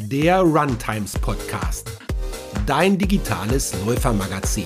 der 0.00 0.40
Runtimes 0.40 1.18
Podcast, 1.18 1.90
dein 2.66 2.96
digitales 2.96 3.74
Läufermagazin. 3.84 4.64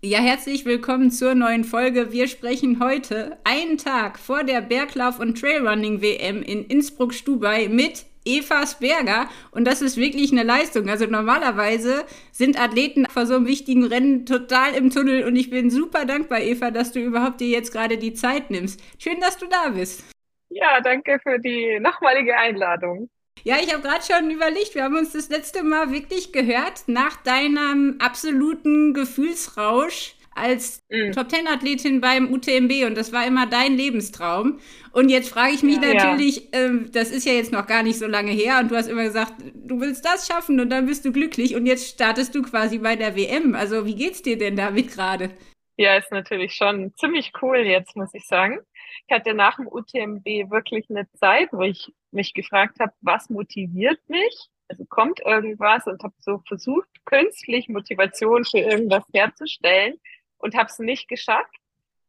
Ja, 0.00 0.20
herzlich 0.20 0.64
willkommen 0.64 1.10
zur 1.10 1.34
neuen 1.34 1.64
Folge. 1.64 2.10
Wir 2.10 2.26
sprechen 2.26 2.80
heute 2.80 3.36
einen 3.44 3.76
Tag 3.76 4.18
vor 4.18 4.44
der 4.44 4.62
Berglauf- 4.62 5.20
und 5.20 5.38
Trailrunning-WM 5.38 6.42
in 6.42 6.64
Innsbruck-Stubai 6.64 7.68
mit 7.68 8.06
Eva 8.24 8.66
Sperger. 8.66 9.28
Und 9.50 9.66
das 9.66 9.82
ist 9.82 9.98
wirklich 9.98 10.32
eine 10.32 10.42
Leistung. 10.42 10.88
Also 10.88 11.04
normalerweise 11.04 12.04
sind 12.32 12.58
Athleten 12.58 13.06
vor 13.10 13.26
so 13.26 13.34
einem 13.34 13.46
wichtigen 13.46 13.84
Rennen 13.84 14.24
total 14.24 14.74
im 14.74 14.88
Tunnel. 14.88 15.24
Und 15.24 15.36
ich 15.36 15.50
bin 15.50 15.70
super 15.70 16.06
dankbar, 16.06 16.40
Eva, 16.40 16.70
dass 16.70 16.92
du 16.92 17.00
überhaupt 17.00 17.40
dir 17.40 17.48
jetzt 17.48 17.72
gerade 17.72 17.98
die 17.98 18.14
Zeit 18.14 18.50
nimmst. 18.50 18.80
Schön, 18.98 19.20
dass 19.20 19.36
du 19.36 19.46
da 19.46 19.70
bist. 19.70 20.02
Ja, 20.50 20.80
danke 20.80 21.18
für 21.22 21.38
die 21.38 21.78
nochmalige 21.80 22.36
Einladung. 22.36 23.10
Ja, 23.44 23.56
ich 23.62 23.72
habe 23.72 23.82
gerade 23.82 24.04
schon 24.04 24.30
überlegt, 24.30 24.74
wir 24.74 24.82
haben 24.82 24.96
uns 24.96 25.12
das 25.12 25.28
letzte 25.28 25.62
Mal 25.62 25.92
wirklich 25.92 26.32
gehört 26.32 26.84
nach 26.86 27.16
deinem 27.22 27.96
absoluten 28.00 28.94
Gefühlsrausch 28.94 30.14
als 30.34 30.82
mm. 30.88 31.12
Top-10-Athletin 31.12 32.00
beim 32.00 32.32
UTMB 32.32 32.86
und 32.86 32.96
das 32.96 33.12
war 33.12 33.26
immer 33.26 33.46
dein 33.46 33.76
Lebenstraum. 33.76 34.60
Und 34.92 35.08
jetzt 35.08 35.30
frage 35.30 35.54
ich 35.54 35.62
mich 35.62 35.76
ja, 35.82 35.94
natürlich, 35.94 36.48
ja. 36.52 36.60
Ähm, 36.60 36.90
das 36.92 37.10
ist 37.10 37.26
ja 37.26 37.32
jetzt 37.32 37.52
noch 37.52 37.66
gar 37.66 37.82
nicht 37.82 37.98
so 37.98 38.06
lange 38.06 38.30
her 38.30 38.58
und 38.60 38.70
du 38.70 38.76
hast 38.76 38.88
immer 38.88 39.04
gesagt, 39.04 39.34
du 39.54 39.80
willst 39.80 40.04
das 40.04 40.26
schaffen 40.26 40.60
und 40.60 40.70
dann 40.70 40.86
bist 40.86 41.04
du 41.04 41.12
glücklich 41.12 41.54
und 41.54 41.66
jetzt 41.66 41.88
startest 41.88 42.34
du 42.34 42.42
quasi 42.42 42.78
bei 42.78 42.96
der 42.96 43.16
WM. 43.16 43.54
Also 43.54 43.84
wie 43.84 43.96
geht's 43.96 44.22
dir 44.22 44.38
denn 44.38 44.56
damit 44.56 44.92
gerade? 44.92 45.30
Ja, 45.76 45.96
ist 45.96 46.10
natürlich 46.10 46.54
schon 46.54 46.92
ziemlich 46.96 47.32
cool 47.40 47.58
jetzt, 47.58 47.94
muss 47.94 48.12
ich 48.12 48.26
sagen. 48.26 48.58
Ich 49.06 49.14
hatte 49.14 49.34
nach 49.34 49.56
dem 49.56 49.66
UTMB 49.66 50.50
wirklich 50.50 50.88
eine 50.90 51.10
Zeit, 51.12 51.48
wo 51.52 51.62
ich 51.62 51.92
mich 52.10 52.34
gefragt 52.34 52.80
habe, 52.80 52.92
was 53.00 53.30
motiviert 53.30 54.00
mich? 54.08 54.50
Also 54.68 54.84
kommt 54.84 55.20
irgendwas 55.20 55.86
und 55.86 56.02
habe 56.02 56.14
so 56.18 56.42
versucht, 56.46 56.88
künstlich 57.04 57.68
Motivation 57.68 58.44
für 58.44 58.58
irgendwas 58.58 59.04
herzustellen 59.12 59.98
und 60.38 60.54
habe 60.54 60.68
es 60.68 60.78
nicht 60.78 61.08
geschafft. 61.08 61.54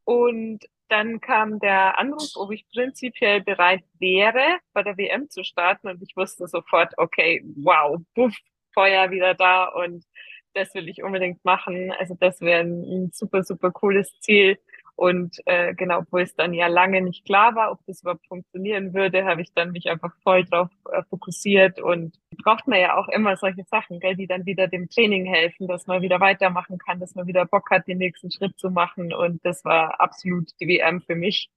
Und 0.04 0.68
dann 0.90 1.22
kam 1.22 1.60
der 1.60 1.98
Anruf, 1.98 2.32
ob 2.36 2.52
ich 2.52 2.68
prinzipiell 2.70 3.42
bereit 3.42 3.84
wäre, 4.00 4.60
bei 4.74 4.84
der 4.84 4.98
WM 4.98 5.30
zu 5.30 5.44
starten. 5.44 5.88
Und 5.88 6.02
ich 6.02 6.18
wusste 6.18 6.48
sofort, 6.48 6.94
okay, 6.98 7.44
wow, 7.56 8.00
buff, 8.16 8.36
Feuer 8.74 9.12
wieder 9.12 9.34
da 9.34 9.66
und 9.66 10.06
das 10.54 10.74
will 10.74 10.90
ich 10.90 11.04
unbedingt 11.04 11.44
machen. 11.46 11.92
Also 12.00 12.16
das 12.20 12.42
wäre 12.42 12.62
ein, 12.62 12.84
ein 12.84 13.12
super, 13.14 13.44
super 13.44 13.72
cooles 13.72 14.20
Ziel. 14.20 14.58
Und 15.00 15.38
äh, 15.46 15.74
genau, 15.76 16.02
wo 16.12 16.18
es 16.18 16.36
dann 16.36 16.54
ja 16.54 16.68
lange 16.68 17.02
nicht 17.02 17.24
klar 17.24 17.56
war, 17.56 17.72
ob 17.72 17.80
das 17.88 18.02
überhaupt 18.02 18.28
funktionieren 18.28 18.94
würde, 18.94 19.24
habe 19.24 19.42
ich 19.42 19.54
dann 19.54 19.72
mich 19.72 19.90
einfach 19.90 20.14
voll 20.24 20.44
drauf 20.44 20.68
äh, 20.92 21.04
fokussiert 21.10 21.80
und 21.80 22.20
braucht 22.44 22.68
man 22.68 22.82
ja 22.82 22.98
auch 22.98 23.08
immer 23.08 23.38
solche 23.38 23.64
Sachen, 23.64 24.02
gell, 24.02 24.18
die 24.18 24.28
dann 24.28 24.46
wieder 24.46 24.68
dem 24.68 24.90
Training 24.90 25.26
helfen, 25.26 25.70
dass 25.70 25.88
man 25.88 26.02
wieder 26.02 26.20
weitermachen 26.20 26.78
kann, 26.80 27.00
dass 27.00 27.16
man 27.16 27.28
wieder 27.28 27.46
Bock 27.46 27.72
hat, 27.72 27.88
den 27.88 28.00
nächsten 28.00 28.30
Schritt 28.30 28.60
zu 28.60 28.72
machen. 28.72 29.14
Und 29.14 29.40
das 29.46 29.64
war 29.64 30.02
absolut 30.02 30.50
die 30.60 30.68
WM 30.68 31.00
für 31.00 31.16
mich. 31.16 31.50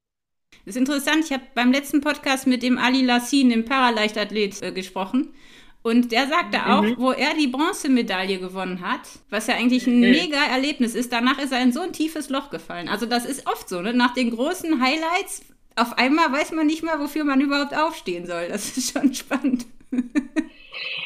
Das 0.64 0.76
ist 0.76 0.80
interessant. 0.80 1.24
Ich 1.24 1.32
habe 1.32 1.42
beim 1.56 1.72
letzten 1.72 2.00
Podcast 2.00 2.46
mit 2.46 2.62
dem 2.62 2.78
Ali 2.78 3.02
Lassin, 3.02 3.50
dem 3.50 3.64
Paraleichtathlet, 3.64 4.62
äh, 4.62 4.70
gesprochen. 4.70 5.34
Und 5.82 6.12
der 6.12 6.28
sagte 6.28 6.58
mhm. 6.58 6.64
auch, 6.64 6.84
wo 6.98 7.10
er 7.10 7.34
die 7.34 7.48
Bronzemedaille 7.48 8.38
gewonnen 8.38 8.80
hat, 8.80 9.00
was 9.30 9.48
ja 9.48 9.56
eigentlich 9.56 9.86
ein 9.86 9.96
mhm. 9.96 10.10
mega 10.10 10.44
Erlebnis 10.44 10.94
ist, 10.94 11.12
danach 11.12 11.38
ist 11.38 11.52
er 11.52 11.62
in 11.62 11.72
so 11.72 11.80
ein 11.80 11.92
tiefes 11.92 12.28
Loch 12.28 12.50
gefallen. 12.50 12.88
Also 12.88 13.06
das 13.06 13.24
ist 13.24 13.46
oft 13.46 13.68
so, 13.68 13.80
ne? 13.80 13.92
Nach 13.92 14.14
den 14.14 14.30
großen 14.30 14.80
Highlights, 14.80 15.42
auf 15.74 15.98
einmal 15.98 16.30
weiß 16.32 16.52
man 16.52 16.66
nicht 16.66 16.82
mehr, 16.82 17.00
wofür 17.00 17.24
man 17.24 17.40
überhaupt 17.40 17.76
aufstehen 17.76 18.26
soll. 18.26 18.48
Das 18.48 18.76
ist 18.76 18.92
schon 18.92 19.12
spannend. 19.14 19.66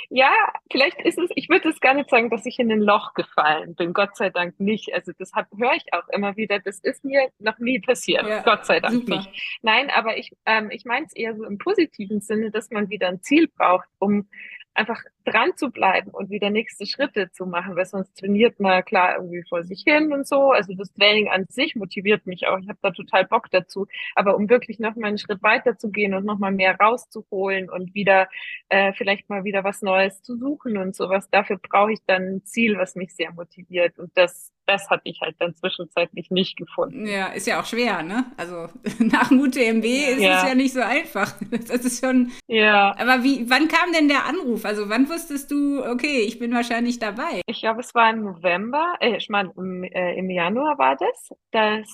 Ja, 0.08 0.32
vielleicht 0.70 1.00
ist 1.02 1.18
es, 1.18 1.30
ich 1.34 1.48
würde 1.48 1.68
es 1.68 1.80
gar 1.80 1.94
nicht 1.94 2.08
sagen, 2.08 2.30
dass 2.30 2.46
ich 2.46 2.58
in 2.58 2.70
ein 2.70 2.80
Loch 2.80 3.14
gefallen 3.14 3.74
bin. 3.74 3.92
Gott 3.92 4.16
sei 4.16 4.30
Dank 4.30 4.58
nicht. 4.60 4.94
Also 4.94 5.12
das 5.18 5.32
höre 5.34 5.74
ich 5.74 5.92
auch 5.92 6.08
immer 6.10 6.36
wieder. 6.36 6.60
Das 6.60 6.78
ist 6.78 7.04
mir 7.04 7.28
noch 7.38 7.58
nie 7.58 7.80
passiert. 7.80 8.26
Ja, 8.26 8.42
Gott 8.42 8.66
sei 8.66 8.80
Dank 8.80 8.94
super. 8.94 9.16
nicht. 9.16 9.58
Nein, 9.62 9.90
aber 9.90 10.16
ich, 10.16 10.30
ähm, 10.46 10.70
ich 10.70 10.84
meine 10.84 11.06
es 11.06 11.14
eher 11.14 11.34
so 11.34 11.44
im 11.44 11.58
positiven 11.58 12.20
Sinne, 12.20 12.50
dass 12.50 12.70
man 12.70 12.88
wieder 12.88 13.08
ein 13.08 13.20
Ziel 13.22 13.48
braucht, 13.48 13.88
um 13.98 14.28
einfach 14.76 15.02
dran 15.26 15.56
zu 15.56 15.70
bleiben 15.70 16.10
und 16.10 16.30
wieder 16.30 16.50
nächste 16.50 16.86
Schritte 16.86 17.30
zu 17.32 17.46
machen, 17.46 17.76
weil 17.76 17.84
sonst 17.84 18.16
trainiert 18.18 18.60
man 18.60 18.84
klar 18.84 19.16
irgendwie 19.16 19.42
vor 19.48 19.64
sich 19.64 19.82
hin 19.86 20.12
und 20.12 20.26
so. 20.26 20.52
Also 20.52 20.74
das 20.74 20.92
Training 20.94 21.28
an 21.28 21.46
sich 21.48 21.74
motiviert 21.74 22.26
mich 22.26 22.46
auch. 22.46 22.58
Ich 22.58 22.68
habe 22.68 22.78
da 22.80 22.90
total 22.92 23.26
Bock 23.26 23.50
dazu. 23.50 23.86
Aber 24.14 24.36
um 24.36 24.48
wirklich 24.48 24.78
noch 24.78 24.94
mal 24.96 25.08
einen 25.08 25.18
Schritt 25.18 25.42
weiter 25.42 25.76
zu 25.76 25.90
gehen 25.90 26.14
und 26.14 26.24
noch 26.24 26.38
mal 26.38 26.52
mehr 26.52 26.76
rauszuholen 26.78 27.68
und 27.68 27.94
wieder 27.94 28.28
äh, 28.68 28.92
vielleicht 28.92 29.28
mal 29.28 29.44
wieder 29.44 29.64
was 29.64 29.82
Neues 29.82 30.22
zu 30.22 30.36
suchen 30.36 30.76
und 30.78 30.94
sowas, 30.94 31.28
dafür 31.30 31.58
brauche 31.58 31.92
ich 31.92 32.00
dann 32.06 32.22
ein 32.22 32.44
Ziel, 32.44 32.78
was 32.78 32.94
mich 32.94 33.14
sehr 33.14 33.32
motiviert. 33.32 33.98
Und 33.98 34.10
das 34.14 34.52
das 34.66 34.90
hatte 34.90 35.02
ich 35.04 35.20
halt 35.20 35.36
dann 35.38 35.54
zwischenzeitlich 35.54 36.30
nicht 36.30 36.56
gefunden. 36.56 37.06
Ja, 37.06 37.28
ist 37.28 37.46
ja 37.46 37.60
auch 37.60 37.64
schwer, 37.64 38.02
ne? 38.02 38.24
Also 38.36 38.68
nach 38.98 39.28
dem 39.28 39.40
UTMB 39.40 39.84
ist 39.84 40.20
ja. 40.20 40.42
es 40.42 40.48
ja 40.48 40.54
nicht 40.54 40.74
so 40.74 40.80
einfach. 40.80 41.34
Das 41.68 41.84
ist 41.84 42.04
schon. 42.04 42.32
Ja. 42.48 42.94
Aber 42.98 43.22
wie, 43.22 43.48
wann 43.48 43.68
kam 43.68 43.92
denn 43.92 44.08
der 44.08 44.26
Anruf? 44.26 44.64
Also 44.64 44.88
wann 44.88 45.06
wusstest 45.16 45.50
du, 45.50 45.82
okay, 45.82 46.20
ich 46.26 46.38
bin 46.38 46.52
wahrscheinlich 46.52 46.98
dabei? 46.98 47.40
Ich 47.46 47.60
glaube, 47.60 47.80
es 47.80 47.94
war 47.94 48.10
im 48.10 48.22
November, 48.22 48.96
äh, 49.00 49.16
ich 49.16 49.30
meine, 49.30 49.50
im, 49.56 49.82
äh, 49.82 50.14
im 50.14 50.28
Januar 50.28 50.76
war 50.76 50.94
das, 50.96 51.30
dass 51.52 51.88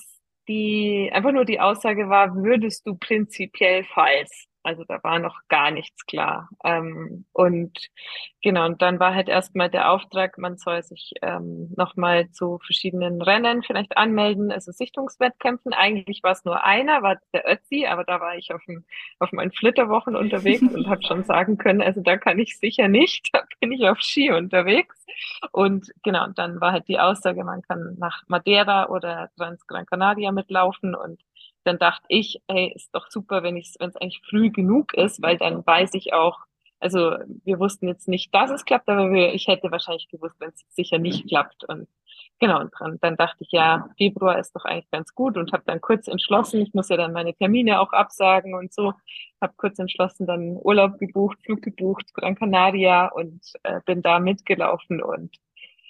die 0.49 1.09
einfach 1.13 1.31
nur 1.31 1.45
die 1.45 1.61
Aussage 1.61 2.09
war, 2.09 2.35
würdest 2.35 2.85
du 2.85 2.95
prinzipiell 2.95 3.85
falls 3.93 4.47
also 4.63 4.83
da 4.85 5.03
war 5.03 5.19
noch 5.19 5.41
gar 5.49 5.71
nichts 5.71 6.05
klar. 6.05 6.49
Ähm, 6.63 7.25
und 7.33 7.89
genau, 8.41 8.65
und 8.65 8.81
dann 8.81 8.99
war 8.99 9.13
halt 9.13 9.27
erstmal 9.27 9.69
der 9.69 9.91
Auftrag, 9.91 10.37
man 10.37 10.57
soll 10.57 10.81
sich 10.83 11.11
ähm, 11.21 11.71
nochmal 11.75 12.29
zu 12.31 12.59
verschiedenen 12.65 13.21
Rennen 13.21 13.63
vielleicht 13.63 13.97
anmelden, 13.97 14.51
also 14.51 14.71
Sichtungswettkämpfen. 14.71 15.73
Eigentlich 15.73 16.23
war 16.23 16.31
es 16.31 16.45
nur 16.45 16.63
einer, 16.63 17.01
war 17.01 17.17
der 17.33 17.49
Ötzi, 17.51 17.85
aber 17.85 18.05
da 18.05 18.21
war 18.21 18.37
ich 18.37 18.53
auf, 18.53 18.63
dem, 18.65 18.85
auf 19.19 19.31
meinen 19.33 19.51
Flitterwochen 19.51 20.15
unterwegs 20.15 20.61
und 20.73 20.87
habe 20.87 21.03
schon 21.03 21.23
sagen 21.23 21.57
können, 21.57 21.81
also 21.81 22.01
da 22.01 22.17
kann 22.17 22.39
ich 22.39 22.57
sicher 22.57 22.87
nicht, 22.87 23.29
da 23.33 23.43
bin 23.59 23.71
ich 23.73 23.87
auf 23.87 23.99
Ski 23.99 24.31
unterwegs. 24.31 25.05
Und 25.51 25.91
genau, 26.03 26.25
und 26.25 26.39
dann 26.39 26.61
war 26.61 26.71
halt 26.71 26.87
die 26.87 26.99
Aussage, 26.99 27.43
man 27.43 27.61
kann 27.61 27.95
nach 27.99 28.23
Madeira 28.27 28.87
oder 28.89 29.29
Trans 29.37 29.67
Gran 29.67 29.85
Canaria 29.85 30.31
mitlaufen 30.31 30.95
und 30.95 31.21
dann 31.63 31.77
dachte 31.77 32.05
ich, 32.09 32.41
ey, 32.47 32.73
ist 32.75 32.93
doch 32.93 33.09
super, 33.09 33.43
wenn 33.43 33.57
es 33.57 33.75
wenn 33.79 33.89
es 33.89 33.95
eigentlich 33.97 34.21
früh 34.29 34.49
genug 34.51 34.93
ist, 34.93 35.21
weil 35.21 35.37
dann 35.37 35.65
weiß 35.65 35.93
ich 35.93 36.13
auch, 36.13 36.39
also 36.83 37.15
wir 37.45 37.59
wussten 37.59 37.87
jetzt 37.87 38.09
nicht, 38.09 38.35
dass 38.35 38.51
es 38.51 38.65
klappt, 38.65 38.89
aber 38.89 39.11
wir, 39.11 39.33
ich 39.33 39.47
hätte 39.47 39.71
wahrscheinlich 39.71 40.09
gewusst, 40.09 40.35
wenn 40.39 40.49
es 40.49 40.65
sicher 40.75 40.97
nicht 40.99 41.27
klappt. 41.29 41.63
Und 41.63 41.87
genau, 42.39 42.59
und 42.59 42.71
dran, 42.77 42.97
dann 43.01 43.15
dachte 43.15 43.37
ich, 43.39 43.51
ja, 43.51 43.89
Februar 43.97 44.37
ist 44.37 44.53
doch 44.53 44.65
eigentlich 44.65 44.91
ganz 44.91 45.15
gut 45.15 45.37
und 45.37 45.53
habe 45.53 45.63
dann 45.65 45.79
kurz 45.79 46.09
entschlossen, 46.09 46.61
ich 46.61 46.73
muss 46.73 46.89
ja 46.89 46.97
dann 46.97 47.13
meine 47.13 47.33
Termine 47.33 47.79
auch 47.79 47.93
absagen 47.93 48.53
und 48.53 48.73
so, 48.73 48.93
habe 49.41 49.53
kurz 49.55 49.79
entschlossen, 49.79 50.27
dann 50.27 50.57
Urlaub 50.61 50.99
gebucht, 50.99 51.37
Flug 51.45 51.61
gebucht, 51.61 52.13
Gran 52.13 52.35
Canaria 52.35 53.07
und 53.07 53.41
äh, 53.63 53.79
bin 53.85 54.01
da 54.01 54.19
mitgelaufen 54.19 55.01
und 55.01 55.37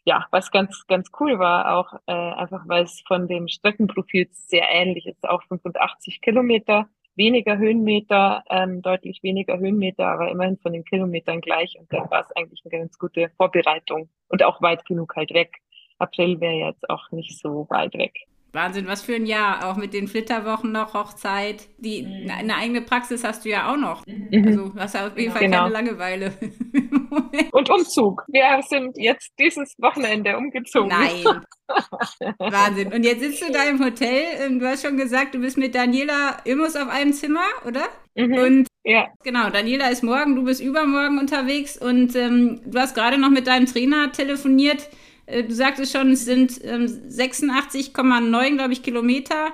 ja, 0.06 0.28
was 0.31 0.52
ganz, 0.52 0.86
ganz 0.88 1.09
cool 1.19 1.40
war, 1.40 1.78
auch 1.78 1.94
äh, 2.08 2.12
einfach 2.12 2.64
weil 2.68 2.84
es 2.84 3.02
von 3.08 3.28
dem 3.28 3.47
Streckenprofil 3.47 4.28
sehr 4.31 4.69
ähnlich 4.69 5.06
ist, 5.06 5.28
auch 5.28 5.41
85 5.44 6.22
Kilometer, 6.22 6.88
weniger 7.16 7.58
Höhenmeter, 7.58 8.44
ähm, 8.50 8.81
deutlich 8.81 9.24
weniger 9.24 9.58
Höhenmeter, 9.58 10.08
aber 10.08 10.30
immerhin 10.30 10.58
von 10.58 10.74
den 10.74 10.84
Kilometern 10.84 11.42
gleich 11.42 11.78
und 11.80 11.92
dann 11.94 12.09
war 12.12 12.22
es 12.22 12.36
eigentlich 12.36 12.62
eine 12.66 12.80
ganz 12.80 12.97
gute 12.97 13.30
Vorbereitung 13.38 14.09
und 14.28 14.44
auch 14.44 14.62
weit 14.62 14.86
genug 14.86 15.16
halt 15.16 15.34
weg. 15.34 15.58
April 16.00 16.42
wäre 16.42 16.68
jetzt 16.68 16.90
auch 16.90 17.12
nicht 17.12 17.40
so 17.40 17.68
weit 17.69 17.94
weg. 17.94 18.13
Wahnsinn, 18.53 18.88
was 18.88 19.02
für 19.02 19.16
ein 19.16 19.25
Jahr. 19.25 19.68
Auch 19.68 19.78
mit 19.78 19.94
den 19.94 20.08
Flitterwochen 20.08 20.72
noch, 20.72 20.94
Hochzeit. 20.94 21.68
Die, 21.80 22.03
mhm. 22.03 22.30
Eine 22.30 22.56
eigene 22.56 22.81
Praxis 22.81 23.24
hast 23.24 23.46
du 23.46 23.50
ja 23.50 23.72
auch 23.72 23.77
noch. 23.77 24.06
Mhm. 24.06 24.48
Also 24.48 24.74
hast 24.77 24.95
du 24.95 25.00
auf 25.00 25.18
jeden 25.18 25.31
Fall 25.31 25.42
genau. 25.42 25.63
keine 25.63 25.74
Langeweile. 25.74 26.33
Und 27.51 27.69
Umzug. 27.69 28.24
Wir 28.27 28.62
sind 28.68 28.95
jetzt 28.98 29.31
dieses 29.39 29.74
Wochenende 29.80 30.38
umgezogen. 30.38 30.89
Nein. 30.89 31.24
Wahnsinn. 32.38 32.94
Und 32.94 33.04
jetzt 33.04 33.22
sitzt 33.22 33.42
du 33.42 33.51
da 33.51 33.63
im 33.63 33.83
Hotel. 33.83 34.60
Du 34.60 34.68
hast 34.68 34.86
schon 34.86 34.98
gesagt, 34.98 35.33
du 35.36 35.39
bist 35.39 35.57
mit 35.57 35.74
Daniela 35.75 36.38
Immos 36.45 36.75
auf 36.75 36.89
einem 36.89 37.13
Zimmer, 37.13 37.45
oder? 37.66 37.86
Mhm. 38.16 38.33
Und 38.33 38.68
ja. 38.83 39.07
Genau, 39.24 39.50
Daniela 39.50 39.88
ist 39.89 40.04
morgen, 40.04 40.36
du 40.36 40.44
bist 40.44 40.62
übermorgen 40.62 41.18
unterwegs 41.18 41.77
und 41.77 42.16
ähm, 42.16 42.62
du 42.66 42.80
hast 42.80 42.95
gerade 42.95 43.18
noch 43.18 43.30
mit 43.30 43.48
deinem 43.48 43.66
Trainer 43.66 44.12
telefoniert. 44.12 44.89
Äh, 45.25 45.44
du 45.44 45.54
sagtest 45.54 45.94
schon, 45.94 46.12
es 46.12 46.25
sind 46.25 46.64
ähm, 46.64 46.86
86,9, 46.86 48.56
glaube 48.56 48.74
ich, 48.74 48.84
Kilometer, 48.84 49.54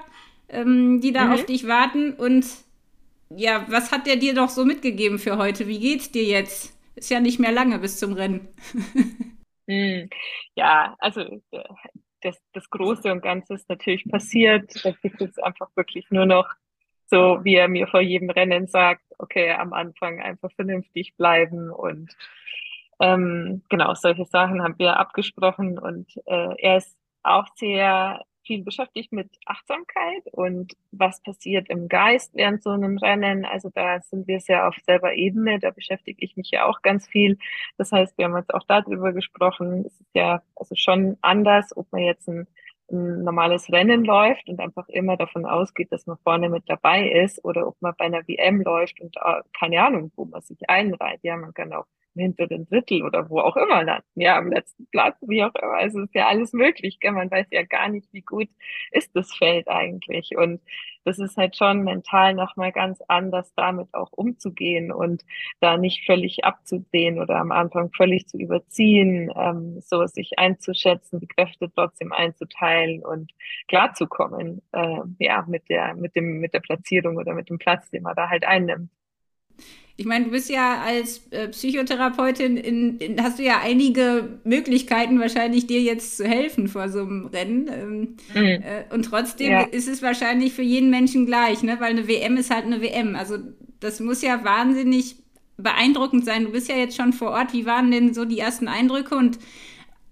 ähm, 0.50 1.02
die 1.02 1.12
da 1.14 1.26
mhm. 1.26 1.32
auf 1.34 1.46
dich 1.46 1.68
warten. 1.68 2.14
Und 2.14 2.46
ja, 3.30 3.66
was 3.70 3.92
hat 3.92 4.08
der 4.08 4.18
dir 4.18 4.34
doch 4.34 4.50
so 4.50 4.66
mitgegeben 4.66 5.20
für 5.20 5.38
heute? 5.38 5.68
Wie 5.68 5.80
geht's 5.80 6.12
dir 6.12 6.24
jetzt? 6.24 6.78
Ist 6.96 7.12
ja 7.12 7.20
nicht 7.20 7.40
mehr 7.40 7.52
lange 7.52 7.80
bis 7.80 8.00
zum 8.00 8.14
Rennen. 8.14 8.50
mhm. 9.68 10.10
Ja, 10.56 10.96
also 11.00 11.22
äh, 11.22 11.64
das, 12.22 12.38
das 12.54 12.70
Große 12.70 13.12
und 13.12 13.22
Ganze 13.22 13.54
ist 13.56 13.70
natürlich 13.70 14.06
passiert. 14.10 14.74
Da 14.84 14.92
gibt 15.02 15.22
es 15.22 15.38
einfach 15.40 15.70
wirklich 15.76 16.10
nur 16.12 16.26
noch 16.26 16.48
So 17.12 17.40
wie 17.44 17.56
er 17.56 17.68
mir 17.70 17.88
vor 17.88 18.02
jedem 18.02 18.30
Rennen 18.30 18.68
sagt, 18.68 19.04
okay, 19.20 19.52
am 19.52 19.74
Anfang 19.74 20.22
einfach 20.22 20.52
vernünftig 20.54 21.16
bleiben 21.18 21.72
und 21.72 22.16
ähm, 23.00 23.64
genau, 23.70 23.94
solche 23.94 24.26
Sachen 24.26 24.62
haben 24.62 24.76
wir 24.78 24.98
abgesprochen 24.98 25.80
und 25.80 26.08
äh, 26.26 26.56
er 26.58 26.78
ist 26.78 26.98
auch 27.24 27.46
sehr 27.56 28.22
viel 28.50 28.64
beschäftigt 28.64 29.12
mit 29.12 29.30
Achtsamkeit 29.46 30.24
und 30.32 30.74
was 30.92 31.22
passiert 31.22 31.70
im 31.70 31.88
Geist 31.88 32.34
während 32.34 32.64
so 32.64 32.72
einem 32.72 32.98
Rennen. 32.98 33.46
Also 33.46 33.70
da 33.70 34.02
sind 34.02 34.28
wir 34.28 34.40
sehr 34.40 34.68
auf 34.68 34.76
selber 34.88 35.14
Ebene, 35.14 35.60
da 35.60 35.70
beschäftige 35.70 36.26
ich 36.26 36.36
mich 36.36 36.50
ja 36.52 36.66
auch 36.66 36.82
ganz 36.82 37.08
viel. 37.08 37.38
Das 37.78 37.92
heißt, 37.92 38.18
wir 38.18 38.26
haben 38.26 38.36
jetzt 38.38 38.54
auch 38.54 38.64
darüber 38.68 39.14
gesprochen. 39.14 39.86
Es 39.86 40.00
ist 40.00 40.10
ja 40.16 40.42
also 40.56 40.74
schon 40.76 41.18
anders, 41.22 41.78
ob 41.78 41.92
man 41.92 42.02
jetzt 42.02 42.28
ein, 42.28 42.48
ein 42.92 43.24
normales 43.24 43.72
Rennen 43.72 44.04
läuft 44.04 44.50
und 44.50 44.60
einfach 44.60 44.90
immer 44.90 45.16
davon 45.16 45.46
ausgeht, 45.46 45.92
dass 45.92 46.08
man 46.08 46.18
vorne 46.24 46.50
mit 46.50 46.64
dabei 46.68 47.08
ist 47.08 47.46
oder 47.46 47.68
ob 47.68 47.80
man 47.82 47.94
bei 47.98 48.06
einer 48.06 48.28
WM 48.28 48.62
läuft 48.62 49.00
und 49.00 49.16
äh, 49.18 49.42
keine 49.58 49.84
Ahnung, 49.84 50.12
wo 50.16 50.26
man 50.26 50.42
sich 50.42 50.68
einreiht. 50.68 51.20
Ja, 51.22 51.38
man 51.38 51.54
kann 51.54 51.72
auch 51.72 51.86
hinter 52.20 52.48
den 52.48 52.66
Drittel 52.66 53.04
oder 53.04 53.30
wo 53.30 53.40
auch 53.40 53.56
immer 53.56 53.84
landen, 53.84 54.22
ja, 54.22 54.38
am 54.38 54.52
letzten 54.52 54.88
Platz, 54.88 55.18
wie 55.22 55.44
auch 55.44 55.56
immer. 55.56 55.74
Also 55.74 56.02
ist 56.02 56.16
ja 56.16 56.28
alles 56.28 56.54
möglich, 56.54 57.00
gell? 57.00 57.12
man 57.12 57.32
weiß 57.32 57.48
ja 57.52 57.64
gar 57.64 57.90
nicht, 57.90 58.12
wie 58.14 58.22
gut 58.22 58.50
ist 58.92 59.16
das 59.16 59.34
Feld 59.36 59.68
eigentlich. 59.68 60.38
Und 60.38 60.62
das 61.06 61.20
ist 61.20 61.38
halt 61.38 61.56
schon 61.56 61.84
mental 61.84 62.34
nochmal 62.34 62.72
ganz 62.72 63.00
anders, 63.08 63.54
damit 63.56 63.88
auch 63.94 64.12
umzugehen 64.12 64.92
und 64.92 65.24
da 65.60 65.78
nicht 65.78 66.06
völlig 66.06 66.44
abzusehen 66.44 67.20
oder 67.20 67.38
am 67.38 67.52
Anfang 67.52 67.92
völlig 67.96 68.28
zu 68.28 68.38
überziehen, 68.38 69.32
ähm, 69.36 69.80
so 69.82 70.06
sich 70.06 70.38
einzuschätzen, 70.38 71.20
die 71.20 71.28
Kräfte 71.28 71.72
trotzdem 71.74 72.12
einzuteilen 72.12 73.04
und 73.04 73.32
klarzukommen, 73.68 74.62
äh, 74.72 75.00
ja, 75.20 75.46
mit 75.48 75.70
der, 75.70 75.96
mit 75.96 76.16
dem, 76.16 76.40
mit 76.40 76.54
der 76.54 76.60
Platzierung 76.60 77.18
oder 77.18 77.34
mit 77.34 77.50
dem 77.50 77.58
Platz, 77.60 77.90
den 77.90 78.04
man 78.04 78.16
da 78.16 78.30
halt 78.30 78.46
einnimmt. 78.46 78.92
Ich 79.98 80.06
meine, 80.06 80.26
du 80.26 80.32
bist 80.32 80.50
ja 80.50 80.82
als 80.82 81.28
äh, 81.32 81.50
Psychotherapeutin, 81.50 82.56
in, 82.56 82.98
in, 83.00 83.22
hast 83.22 83.38
du 83.38 83.44
ja 83.44 83.60
einige 83.62 84.40
Möglichkeiten, 84.46 85.20
wahrscheinlich 85.20 85.68
dir 85.68 85.82
jetzt 85.82 86.16
zu 86.16 86.26
helfen 86.26 86.70
vor 86.70 86.88
so 86.88 87.00
einem 87.00 87.26
Rennen. 87.26 87.68
Ähm, 87.68 88.00
mhm. 88.34 88.64
äh, 88.64 88.86
und 88.92 89.04
trotzdem 89.04 89.52
ja. 89.52 89.62
ist 89.64 89.90
es 89.90 90.02
wahrscheinlich 90.02 90.54
für 90.54 90.62
jeden 90.62 90.90
Menschen 90.90 91.26
gleich, 91.26 91.64
ne? 91.64 91.78
weil 91.82 91.90
eine 91.90 92.08
WM 92.08 92.38
ist 92.38 92.50
halt 92.50 92.64
eine 92.64 92.82
WM. 92.82 93.18
Also 93.18 93.40
das 93.82 94.00
muss 94.00 94.22
ja 94.22 94.46
wahnsinnig 94.46 95.18
beeindruckend 95.58 96.24
sein. 96.24 96.46
Du 96.46 96.52
bist 96.52 96.70
ja 96.70 96.78
jetzt 96.78 96.96
schon 96.96 97.12
vor 97.12 97.32
Ort. 97.32 97.52
Wie 97.52 97.66
waren 97.66 97.92
denn 97.92 98.14
so 98.14 98.24
die 98.24 98.40
ersten 98.40 98.70
Eindrücke 98.70 99.16
und 99.16 99.38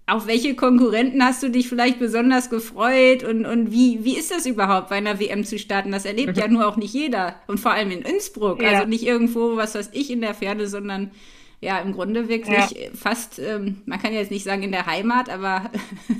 auf 0.08 0.26
welche 0.26 0.54
Konkurrenten 0.54 1.22
hast 1.22 1.42
du 1.42 1.50
dich 1.50 1.68
vielleicht 1.68 1.98
besonders 1.98 2.48
gefreut 2.48 3.24
und, 3.24 3.44
und 3.44 3.70
wie, 3.70 4.04
wie 4.04 4.16
ist 4.16 4.30
das 4.30 4.46
überhaupt, 4.46 4.88
bei 4.88 4.96
einer 4.96 5.20
WM 5.20 5.44
zu 5.44 5.58
starten? 5.58 5.92
Das 5.92 6.06
erlebt 6.06 6.36
mhm. 6.36 6.42
ja 6.42 6.48
nur 6.48 6.66
auch 6.66 6.76
nicht 6.76 6.94
jeder 6.94 7.36
und 7.46 7.60
vor 7.60 7.72
allem 7.72 7.90
in 7.90 8.02
Innsbruck, 8.02 8.62
ja. 8.62 8.70
also 8.70 8.88
nicht 8.88 9.04
irgendwo, 9.04 9.56
was 9.56 9.74
weiß 9.74 9.90
ich, 9.92 10.10
in 10.10 10.22
der 10.22 10.34
Ferne, 10.34 10.66
sondern 10.66 11.10
ja, 11.60 11.78
im 11.80 11.92
Grunde 11.92 12.28
wirklich 12.28 12.70
ja. 12.70 12.88
fast, 12.94 13.38
ähm, 13.38 13.82
man 13.84 14.00
kann 14.00 14.14
ja 14.14 14.20
jetzt 14.20 14.30
nicht 14.30 14.44
sagen 14.44 14.62
in 14.62 14.72
der 14.72 14.86
Heimat, 14.86 15.28
aber 15.28 15.70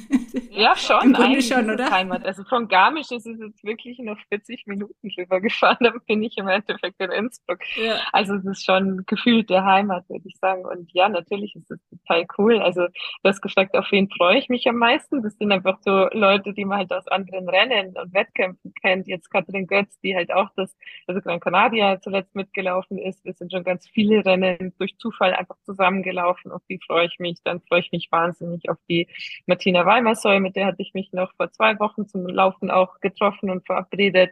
ja, 0.59 0.77
schon, 0.77 1.03
im 1.03 1.13
Grunde 1.13 1.43
schon, 1.43 1.71
oder? 1.71 1.91
Heimat. 1.91 2.25
Also 2.25 2.45
von 2.45 2.69
Garmisch 2.69 3.11
ist 3.11 3.27
es 3.27 3.39
jetzt 3.39 3.65
wirklich 3.65 3.99
noch 3.99 4.19
40 4.29 4.67
Minuten 4.67 5.09
drüber 5.09 5.41
gefahren, 5.41 5.79
dann 5.81 6.01
bin 6.07 6.23
ich 6.23 6.37
im 6.37 6.49
Endeffekt 6.49 7.01
in 7.01 7.11
Innsbruck. 7.11 7.59
Ja. 7.77 8.01
Also 8.13 8.35
es 8.35 8.45
ist 8.45 8.65
schon 8.65 9.05
gefühlt 9.07 9.51
der 9.51 9.65
Heimat, 9.65 10.09
würde 10.09 10.29
ich 10.29 10.37
sagen. 10.37 10.65
Und 10.65 10.93
ja, 10.93 11.09
natürlich 11.09 11.55
ist 11.57 11.71
es 11.71 11.79
total 11.89 12.27
cool. 12.39 12.61
Also 12.61 12.87
du 12.87 13.29
hast 13.29 13.41
gefragt, 13.41 13.77
auf 13.77 13.87
wen 13.91 14.09
freue 14.11 14.39
ich 14.39 14.49
mich 14.49 14.69
am 14.69 14.77
meisten? 14.77 15.23
Das 15.23 15.37
sind 15.37 15.53
einfach 15.53 15.79
so 15.81 16.09
Leute, 16.13 16.53
die 16.53 16.65
man 16.65 16.79
halt 16.79 16.93
aus 16.93 17.07
anderen 17.09 17.49
Rennen 17.49 17.97
und 17.97 18.15
Wettkämpfen 18.15 18.73
kennt. 18.83 19.07
Jetzt 19.07 19.31
Katrin 19.31 19.67
Götz, 19.67 19.99
die 20.01 20.15
halt 20.15 20.33
auch 20.33 20.49
das, 20.57 20.77
also 21.07 21.21
Gran 21.21 21.41
Canaria 21.41 22.01
zuletzt 22.01 22.35
mitgelaufen 22.35 22.99
ist. 22.99 23.25
Wir 23.25 23.35
sind 23.35 23.53
schon 23.53 23.65
ganz 23.65 23.89
viele 23.89 24.25
Rennen 24.25 24.75
durch 24.79 24.97
Zufall 24.99 25.35
einfach 25.35 25.57
zusammengelaufen. 25.65 26.53
Auf 26.53 26.63
die 26.69 26.81
freue 26.85 27.07
ich 27.07 27.19
mich. 27.19 27.39
Dann 27.45 27.61
freue 27.61 27.81
ich 27.81 27.93
mich 27.93 28.09
wahnsinnig 28.11 28.69
auf 28.69 28.79
die 28.89 29.09
Martina 29.47 29.87
Weimersoll, 29.87 30.41
mit 30.49 30.57
der 30.57 30.67
hatte 30.67 30.81
ich 30.83 30.95
mich 30.95 31.13
noch 31.13 31.33
vor 31.37 31.53
zwei 31.53 31.79
Wochen 31.79 32.07
zum 32.09 32.27
Laufen 32.27 32.71
auch 32.71 33.01
getroffen 33.01 33.51
und 33.51 33.67
verabredet. 33.67 34.31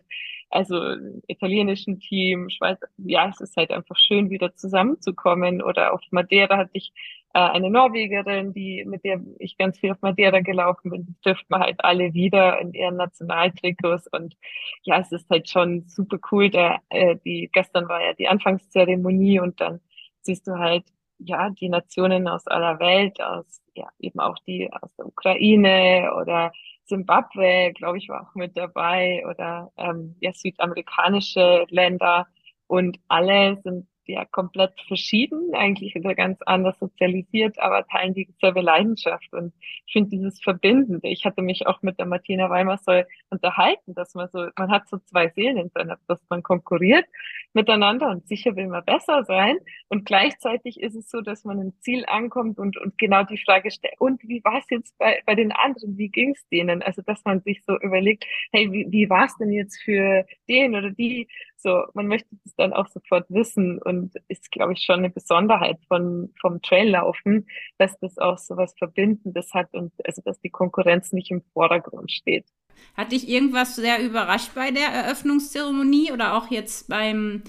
Also 0.48 0.80
italienischen 1.26 2.00
Team, 2.00 2.48
Schweiz, 2.48 2.78
ja, 2.96 3.28
es 3.28 3.40
ist 3.40 3.56
halt 3.56 3.70
einfach 3.70 3.96
schön, 3.96 4.30
wieder 4.30 4.54
zusammenzukommen. 4.54 5.60
Oder 5.62 5.92
auf 5.92 6.00
Madeira 6.10 6.56
hatte 6.56 6.70
ich 6.72 6.92
äh, 7.34 7.40
eine 7.40 7.68
Norwegerin, 7.68 8.54
die, 8.54 8.84
mit 8.86 9.04
der 9.04 9.20
ich 9.38 9.58
ganz 9.58 9.78
viel 9.78 9.92
auf 9.92 10.00
Madeira 10.00 10.40
gelaufen 10.40 10.90
bin. 10.90 11.16
Trifft 11.22 11.50
man 11.50 11.60
halt 11.60 11.84
alle 11.84 12.14
wieder 12.14 12.58
in 12.60 12.72
ihren 12.72 12.96
Nationaltrikots. 12.96 14.06
Und 14.08 14.36
ja, 14.84 14.98
es 15.00 15.12
ist 15.12 15.28
halt 15.28 15.50
schon 15.50 15.84
super 15.86 16.18
cool. 16.30 16.48
Da, 16.48 16.78
äh, 16.88 17.16
die, 17.24 17.50
gestern 17.52 17.88
war 17.88 18.02
ja 18.02 18.14
die 18.14 18.28
Anfangszeremonie 18.28 19.40
und 19.40 19.60
dann 19.60 19.80
siehst 20.22 20.46
du 20.46 20.58
halt, 20.58 20.84
ja, 21.18 21.50
die 21.50 21.68
Nationen 21.68 22.26
aus 22.28 22.46
aller 22.46 22.78
Welt, 22.78 23.20
aus, 23.20 23.60
ja, 23.76 23.88
eben 23.98 24.20
auch 24.20 24.38
die 24.46 24.70
aus 24.72 24.94
der 24.96 25.06
Ukraine 25.06 26.12
oder 26.20 26.52
Zimbabwe, 26.86 27.72
glaube 27.74 27.98
ich, 27.98 28.08
war 28.08 28.22
auch 28.22 28.34
mit 28.34 28.56
dabei 28.56 29.24
oder 29.28 29.72
ähm, 29.76 30.16
ja, 30.20 30.32
südamerikanische 30.32 31.66
Länder. 31.68 32.26
Und 32.66 32.98
alle 33.08 33.60
sind 33.62 33.86
ja 34.08 34.24
komplett 34.24 34.80
verschieden, 34.86 35.54
eigentlich 35.54 35.94
wieder 35.94 36.14
ganz 36.14 36.40
anders 36.46 36.78
sozialisiert, 36.78 37.58
aber 37.58 37.86
teilen 37.86 38.14
dieselbe 38.14 38.60
Leidenschaft. 38.60 39.32
Und 39.32 39.52
ich 39.86 39.92
finde 39.92 40.10
dieses 40.10 40.40
Verbindende. 40.42 41.08
Ich 41.08 41.24
hatte 41.24 41.42
mich 41.42 41.66
auch 41.66 41.82
mit 41.82 41.98
der 41.98 42.06
Martina 42.06 42.50
Weimersoll 42.50 43.06
unterhalten, 43.30 43.94
dass 43.94 44.14
man 44.14 44.28
so, 44.28 44.46
man 44.56 44.70
hat 44.70 44.88
so 44.88 44.98
zwei 44.98 45.28
Seelen 45.30 45.56
in 45.56 45.70
seiner 45.70 45.96
Brust, 46.06 46.24
man 46.30 46.42
konkurriert 46.42 47.06
miteinander 47.52 48.10
und 48.10 48.28
sicher 48.28 48.54
will 48.54 48.68
man 48.68 48.84
besser 48.84 49.24
sein. 49.24 49.58
Und 49.88 50.04
gleichzeitig 50.04 50.80
ist 50.80 50.94
es 50.94 51.10
so, 51.10 51.20
dass 51.22 51.44
man 51.44 51.58
ein 51.58 51.72
Ziel 51.80 52.04
ankommt 52.06 52.58
und, 52.58 52.76
und 52.76 52.98
genau 52.98 53.24
die 53.24 53.38
Frage 53.38 53.70
stellt, 53.70 53.94
und 53.98 54.22
wie 54.22 54.44
war 54.44 54.58
es 54.58 54.70
jetzt 54.70 54.96
bei, 54.98 55.22
bei 55.26 55.34
den 55.34 55.52
anderen? 55.52 55.96
Wie 55.96 56.08
ging 56.08 56.32
es 56.32 56.46
denen? 56.48 56.82
Also, 56.82 57.02
dass 57.02 57.24
man 57.24 57.40
sich 57.40 57.64
so 57.64 57.78
überlegt, 57.80 58.24
hey, 58.52 58.70
wie, 58.70 58.86
wie 58.90 59.10
war 59.10 59.24
es 59.24 59.36
denn 59.38 59.50
jetzt 59.50 59.80
für 59.82 60.24
den 60.48 60.74
oder 60.74 60.90
die? 60.90 61.28
So, 61.56 61.84
man 61.94 62.06
möchte 62.06 62.28
das 62.44 62.54
dann 62.56 62.72
auch 62.72 62.86
sofort 62.88 63.26
wissen 63.28 63.80
und 63.82 64.14
ist, 64.28 64.50
glaube 64.50 64.74
ich, 64.74 64.80
schon 64.84 64.98
eine 64.98 65.10
Besonderheit 65.10 65.78
von, 65.88 66.32
vom 66.40 66.60
Traillaufen, 66.60 67.46
dass 67.78 67.98
das 68.00 68.18
auch 68.18 68.38
so 68.38 68.56
was 68.56 68.74
Verbindendes 68.78 69.54
hat 69.54 69.72
und 69.74 69.92
also, 70.04 70.22
dass 70.24 70.40
die 70.40 70.50
Konkurrenz 70.50 71.12
nicht 71.12 71.30
im 71.30 71.42
Vordergrund 71.52 72.12
steht. 72.12 72.44
Hat 72.94 73.12
dich 73.12 73.28
irgendwas 73.28 73.76
sehr 73.76 74.02
überrascht 74.04 74.54
bei 74.54 74.70
der 74.70 74.88
Eröffnungszeremonie 74.88 76.12
oder 76.12 76.36
auch 76.36 76.50
jetzt 76.50 76.88
beim 76.88 77.42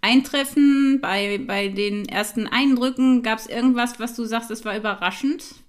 Eintreffen, 0.00 1.00
bei, 1.00 1.38
bei 1.38 1.68
den 1.68 2.06
ersten 2.08 2.46
Eindrücken? 2.46 3.22
Gab 3.22 3.38
es 3.38 3.46
irgendwas, 3.46 3.98
was 3.98 4.14
du 4.14 4.24
sagst, 4.24 4.50
das 4.50 4.64
war 4.64 4.76
überraschend? 4.76 5.65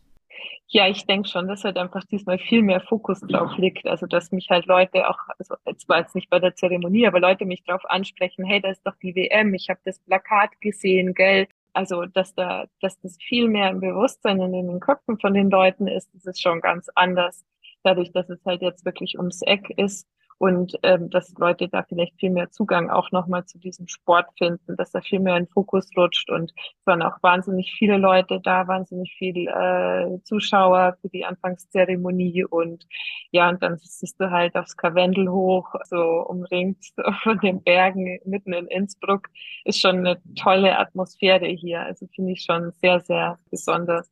Ja, 0.69 0.87
ich 0.87 1.05
denke 1.05 1.29
schon, 1.29 1.47
dass 1.47 1.63
halt 1.63 1.77
einfach 1.77 2.03
diesmal 2.03 2.37
viel 2.39 2.61
mehr 2.61 2.81
Fokus 2.81 3.21
drauf 3.21 3.57
liegt. 3.57 3.85
Also, 3.87 4.05
dass 4.05 4.31
mich 4.31 4.49
halt 4.49 4.65
Leute 4.65 5.09
auch, 5.09 5.17
also 5.39 5.55
jetzt 5.65 5.87
war 5.87 5.99
jetzt 5.99 6.13
nicht 6.13 6.29
bei 6.29 6.39
der 6.39 6.55
Zeremonie, 6.55 7.07
aber 7.07 7.21
Leute 7.21 7.45
mich 7.45 7.63
drauf 7.63 7.83
ansprechen, 7.85 8.43
hey, 8.45 8.59
da 8.61 8.69
ist 8.69 8.85
doch 8.85 8.95
die 9.01 9.15
WM, 9.15 9.53
ich 9.53 9.69
habe 9.69 9.79
das 9.85 9.99
Plakat 9.99 10.59
gesehen, 10.59 11.13
gell? 11.13 11.47
Also, 11.71 12.05
dass 12.05 12.35
da, 12.35 12.65
dass 12.81 12.99
das 12.99 13.17
viel 13.17 13.47
mehr 13.47 13.69
im 13.69 13.79
Bewusstsein 13.79 14.39
und 14.41 14.53
in 14.53 14.67
den 14.67 14.79
Köpfen 14.81 15.17
von 15.19 15.33
den 15.33 15.49
Leuten 15.49 15.87
ist, 15.87 16.13
das 16.13 16.25
ist 16.25 16.41
schon 16.41 16.59
ganz 16.59 16.89
anders. 16.95 17.45
Dadurch, 17.83 18.11
dass 18.11 18.29
es 18.29 18.43
halt 18.45 18.61
jetzt 18.61 18.83
wirklich 18.83 19.17
ums 19.17 19.41
Eck 19.43 19.69
ist 19.77 20.07
und 20.37 20.73
ähm, 20.83 21.09
dass 21.09 21.33
Leute 21.37 21.67
da 21.67 21.83
vielleicht 21.83 22.19
viel 22.19 22.29
mehr 22.29 22.49
Zugang 22.51 22.89
auch 22.89 23.11
nochmal 23.11 23.45
zu 23.45 23.57
diesem 23.57 23.87
Sport 23.87 24.27
finden, 24.37 24.75
dass 24.75 24.91
da 24.91 25.01
viel 25.01 25.19
mehr 25.19 25.37
in 25.37 25.47
Fokus 25.47 25.89
rutscht 25.97 26.29
und 26.29 26.51
es 26.57 26.85
waren 26.85 27.01
auch 27.01 27.17
wahnsinnig 27.21 27.73
viele 27.77 27.97
Leute 27.97 28.39
da, 28.41 28.67
wahnsinnig 28.67 29.15
viele 29.17 29.49
äh, 29.51 30.23
Zuschauer 30.23 30.97
für 31.01 31.09
die 31.09 31.25
Anfangszeremonie 31.25 32.45
und 32.45 32.85
ja, 33.31 33.49
und 33.49 33.61
dann 33.61 33.77
siehst 33.77 34.19
du 34.19 34.31
halt 34.31 34.55
aufs 34.55 34.77
Karwendel 34.77 35.29
hoch, 35.29 35.73
so 35.85 36.25
umringt 36.27 36.85
von 37.23 37.39
den 37.39 37.63
Bergen 37.63 38.19
mitten 38.25 38.53
in 38.53 38.67
Innsbruck, 38.67 39.27
ist 39.65 39.81
schon 39.81 39.97
eine 39.97 40.21
tolle 40.35 40.77
Atmosphäre 40.77 41.47
hier, 41.47 41.81
also 41.81 42.07
finde 42.15 42.33
ich 42.33 42.43
schon 42.43 42.71
sehr, 42.81 42.99
sehr 42.99 43.39
besonders. 43.49 44.09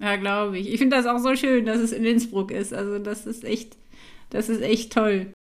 Ja, 0.00 0.16
glaube 0.16 0.58
ich. 0.58 0.72
Ich 0.72 0.78
finde 0.78 0.96
das 0.96 1.06
auch 1.06 1.18
so 1.18 1.36
schön, 1.36 1.66
dass 1.66 1.78
es 1.78 1.92
in 1.92 2.04
Innsbruck 2.04 2.50
ist. 2.50 2.72
Also 2.72 2.98
das 2.98 3.26
ist 3.26 3.44
echt, 3.44 3.76
das 4.30 4.48
ist 4.48 4.62
echt 4.62 4.92
toll. 4.92 5.32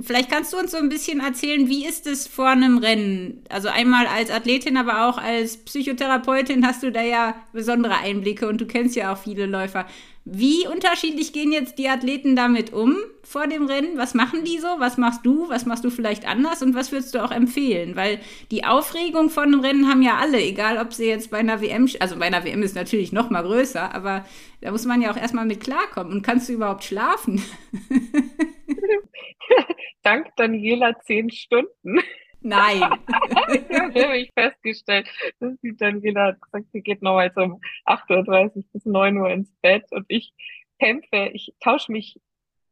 Vielleicht 0.00 0.30
kannst 0.30 0.52
du 0.52 0.58
uns 0.58 0.72
so 0.72 0.78
ein 0.78 0.88
bisschen 0.88 1.20
erzählen, 1.20 1.68
wie 1.68 1.86
ist 1.86 2.06
es 2.06 2.26
vor 2.26 2.48
einem 2.48 2.78
Rennen? 2.78 3.42
Also 3.48 3.68
einmal 3.68 4.06
als 4.06 4.30
Athletin, 4.30 4.76
aber 4.76 5.08
auch 5.08 5.18
als 5.18 5.56
Psychotherapeutin 5.58 6.66
hast 6.66 6.82
du 6.82 6.90
da 6.90 7.02
ja 7.02 7.34
besondere 7.52 7.98
Einblicke 7.98 8.48
und 8.48 8.60
du 8.60 8.66
kennst 8.66 8.96
ja 8.96 9.12
auch 9.12 9.18
viele 9.18 9.46
Läufer. 9.46 9.86
Wie 10.26 10.66
unterschiedlich 10.66 11.34
gehen 11.34 11.52
jetzt 11.52 11.78
die 11.78 11.88
Athleten 11.88 12.34
damit 12.34 12.72
um 12.72 12.96
vor 13.22 13.46
dem 13.46 13.66
Rennen? 13.66 13.98
Was 13.98 14.14
machen 14.14 14.44
die 14.44 14.58
so? 14.58 14.68
Was 14.78 14.96
machst 14.96 15.24
du? 15.26 15.48
Was 15.50 15.66
machst 15.66 15.84
du 15.84 15.90
vielleicht 15.90 16.26
anders? 16.26 16.62
Und 16.62 16.74
was 16.74 16.92
würdest 16.92 17.14
du 17.14 17.22
auch 17.22 17.30
empfehlen? 17.30 17.94
Weil 17.94 18.20
die 18.50 18.64
Aufregung 18.64 19.28
von 19.28 19.44
einem 19.44 19.60
Rennen 19.60 19.88
haben 19.88 20.02
ja 20.02 20.16
alle, 20.16 20.40
egal 20.40 20.78
ob 20.78 20.94
sie 20.94 21.06
jetzt 21.06 21.30
bei 21.30 21.38
einer 21.38 21.60
WM, 21.60 21.88
also 22.00 22.18
bei 22.18 22.26
einer 22.26 22.44
WM 22.44 22.62
ist 22.62 22.74
natürlich 22.74 23.12
noch 23.12 23.28
mal 23.28 23.42
größer, 23.42 23.94
aber 23.94 24.24
da 24.62 24.70
muss 24.70 24.86
man 24.86 25.02
ja 25.02 25.10
auch 25.12 25.16
erstmal 25.16 25.44
mit 25.44 25.60
klarkommen. 25.60 26.12
Und 26.12 26.22
kannst 26.22 26.48
du 26.48 26.54
überhaupt 26.54 26.84
schlafen? 26.84 27.42
dank 30.02 30.34
Daniela 30.36 30.98
zehn 31.00 31.30
Stunden. 31.30 32.00
Nein. 32.44 32.82
habe 34.04 34.18
ich 34.18 34.32
festgestellt, 34.34 35.08
dass 35.40 35.58
die 35.62 35.76
Daniela 35.76 36.26
hat 36.26 36.42
gesagt, 36.42 36.66
sie 36.72 36.82
geht 36.82 37.02
nochmals 37.02 37.34
um 37.36 37.60
8.30 37.86 38.56
Uhr 38.56 38.64
bis 38.72 38.84
9 38.84 39.16
Uhr 39.16 39.30
ins 39.30 39.50
Bett 39.62 39.84
und 39.90 40.04
ich 40.08 40.34
kämpfe, 40.78 41.30
ich 41.32 41.54
tausche 41.60 41.90
mich 41.90 42.20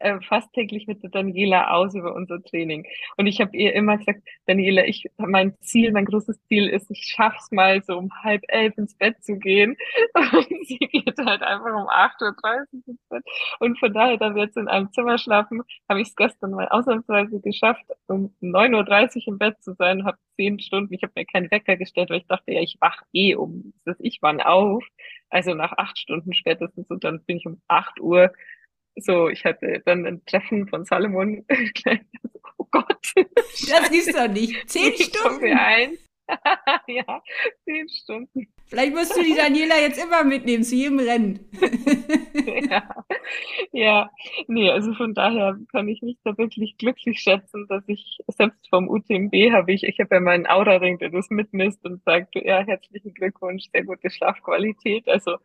äh, 0.03 0.21
fast 0.21 0.53
täglich 0.53 0.87
mit 0.87 1.03
der 1.03 1.11
Daniela 1.11 1.71
aus 1.71 1.95
über 1.95 2.15
unser 2.15 2.43
Training. 2.43 2.87
Und 3.17 3.27
ich 3.27 3.41
habe 3.41 3.57
ihr 3.57 3.73
immer 3.75 3.99
gesagt, 3.99 4.23
Daniela, 4.47 4.85
ich, 4.85 5.07
mein 5.17 5.57
Ziel, 5.61 5.93
mein 5.93 6.05
großes 6.05 6.43
Ziel 6.47 6.69
ist, 6.69 6.91
ich 6.91 7.05
schaff's 7.05 7.51
mal 7.51 7.83
so 7.83 7.97
um 7.97 8.11
halb 8.23 8.43
elf 8.49 8.77
ins 8.77 8.95
Bett 8.97 9.23
zu 9.23 9.39
gehen. 9.39 9.77
Und 10.15 10.67
sie 10.67 10.79
geht 10.79 11.19
halt 11.19 11.43
einfach 11.43 11.75
um 11.75 11.89
8.30 11.89 12.23
Uhr 12.23 12.67
ins 12.87 13.09
Bett. 13.09 13.25
Und 13.61 13.79
von 13.79 13.93
daher, 13.93 14.17
da 14.17 14.35
wir 14.35 14.45
jetzt 14.45 14.57
in 14.57 14.69
einem 14.69 14.91
Zimmer 14.93 15.19
schlafen, 15.19 15.63
habe 15.89 16.01
ich 16.01 16.09
es 16.09 16.17
gestern 16.17 16.53
mal 16.53 16.69
ausnahmsweise 16.69 17.41
geschafft, 17.41 17.85
um 18.07 18.35
9.30 18.43 19.17
Uhr 19.17 19.29
im 19.29 19.39
Bett 19.39 19.63
zu 19.63 19.75
sein, 19.75 20.05
habe 20.05 20.19
zehn 20.37 20.59
Stunden, 20.61 20.93
ich 20.95 21.03
habe 21.03 21.13
mir 21.17 21.27
keinen 21.27 21.51
Wecker 21.51 21.77
gestellt, 21.77 22.11
weil 22.11 22.19
ich 22.19 22.27
dachte, 22.27 22.53
ja, 22.53 22.61
ich 22.61 22.77
wach 22.81 23.03
eh 23.13 23.35
um, 23.35 23.73
das 23.85 23.97
ich 24.01 24.19
wann 24.23 24.41
auf. 24.41 24.85
Also 25.31 25.55
nach 25.55 25.73
acht 25.79 25.99
Stunden 25.99 26.35
spätestens 26.35 26.91
und 26.91 27.05
dann 27.05 27.25
bin 27.25 27.39
ich 27.39 27.47
um 27.47 27.61
acht 27.69 28.01
Uhr 28.01 28.33
so, 28.97 29.29
ich 29.29 29.45
hatte 29.45 29.83
dann 29.85 30.07
ein 30.07 30.25
Treffen 30.27 30.69
von 30.69 30.85
Salomon. 30.85 31.45
oh 32.59 32.67
Gott. 32.71 33.13
Das 33.15 33.91
ist 33.91 34.15
doch 34.15 34.29
nicht. 34.29 34.69
Zehn 34.69 34.93
Stunden. 34.95 35.57
Ein. 35.57 35.99
ja, 36.87 37.23
zehn 37.65 37.89
Stunden. 37.89 38.53
Vielleicht 38.73 38.95
musst 38.95 39.15
du 39.15 39.23
die 39.23 39.35
Daniela 39.35 39.79
jetzt 39.79 40.03
immer 40.03 40.25
mitnehmen 40.25 40.65
zu 40.65 40.75
jedem 40.75 40.99
Rennen. 40.99 41.41
ja. 42.71 43.05
ja, 43.71 44.11
nee, 44.47 44.71
also 44.71 44.95
von 44.95 45.13
daher 45.13 45.59
kann 45.71 45.89
ich 45.89 46.01
mich 46.01 46.17
da 46.25 46.39
wirklich 46.39 46.79
glücklich 46.79 47.21
schätzen, 47.21 47.67
dass 47.69 47.87
ich 47.87 48.17
selbst 48.29 48.67
vom 48.71 48.89
UTMB 48.89 49.53
habe 49.53 49.73
ich, 49.73 49.83
ich 49.83 50.01
habe 50.01 50.15
ja 50.15 50.21
meinen 50.23 50.47
Aura-Ring, 50.47 50.99
der 50.99 51.11
das 51.11 51.29
mitmisst 51.29 51.85
und 51.85 52.03
sagt, 52.05 52.35
ja, 52.35 52.65
herzlichen 52.65 53.13
Glückwunsch, 53.13 53.65
sehr 53.75 53.85
gute 53.85 54.09
Schlafqualität. 54.09 55.07
Also 55.07 55.37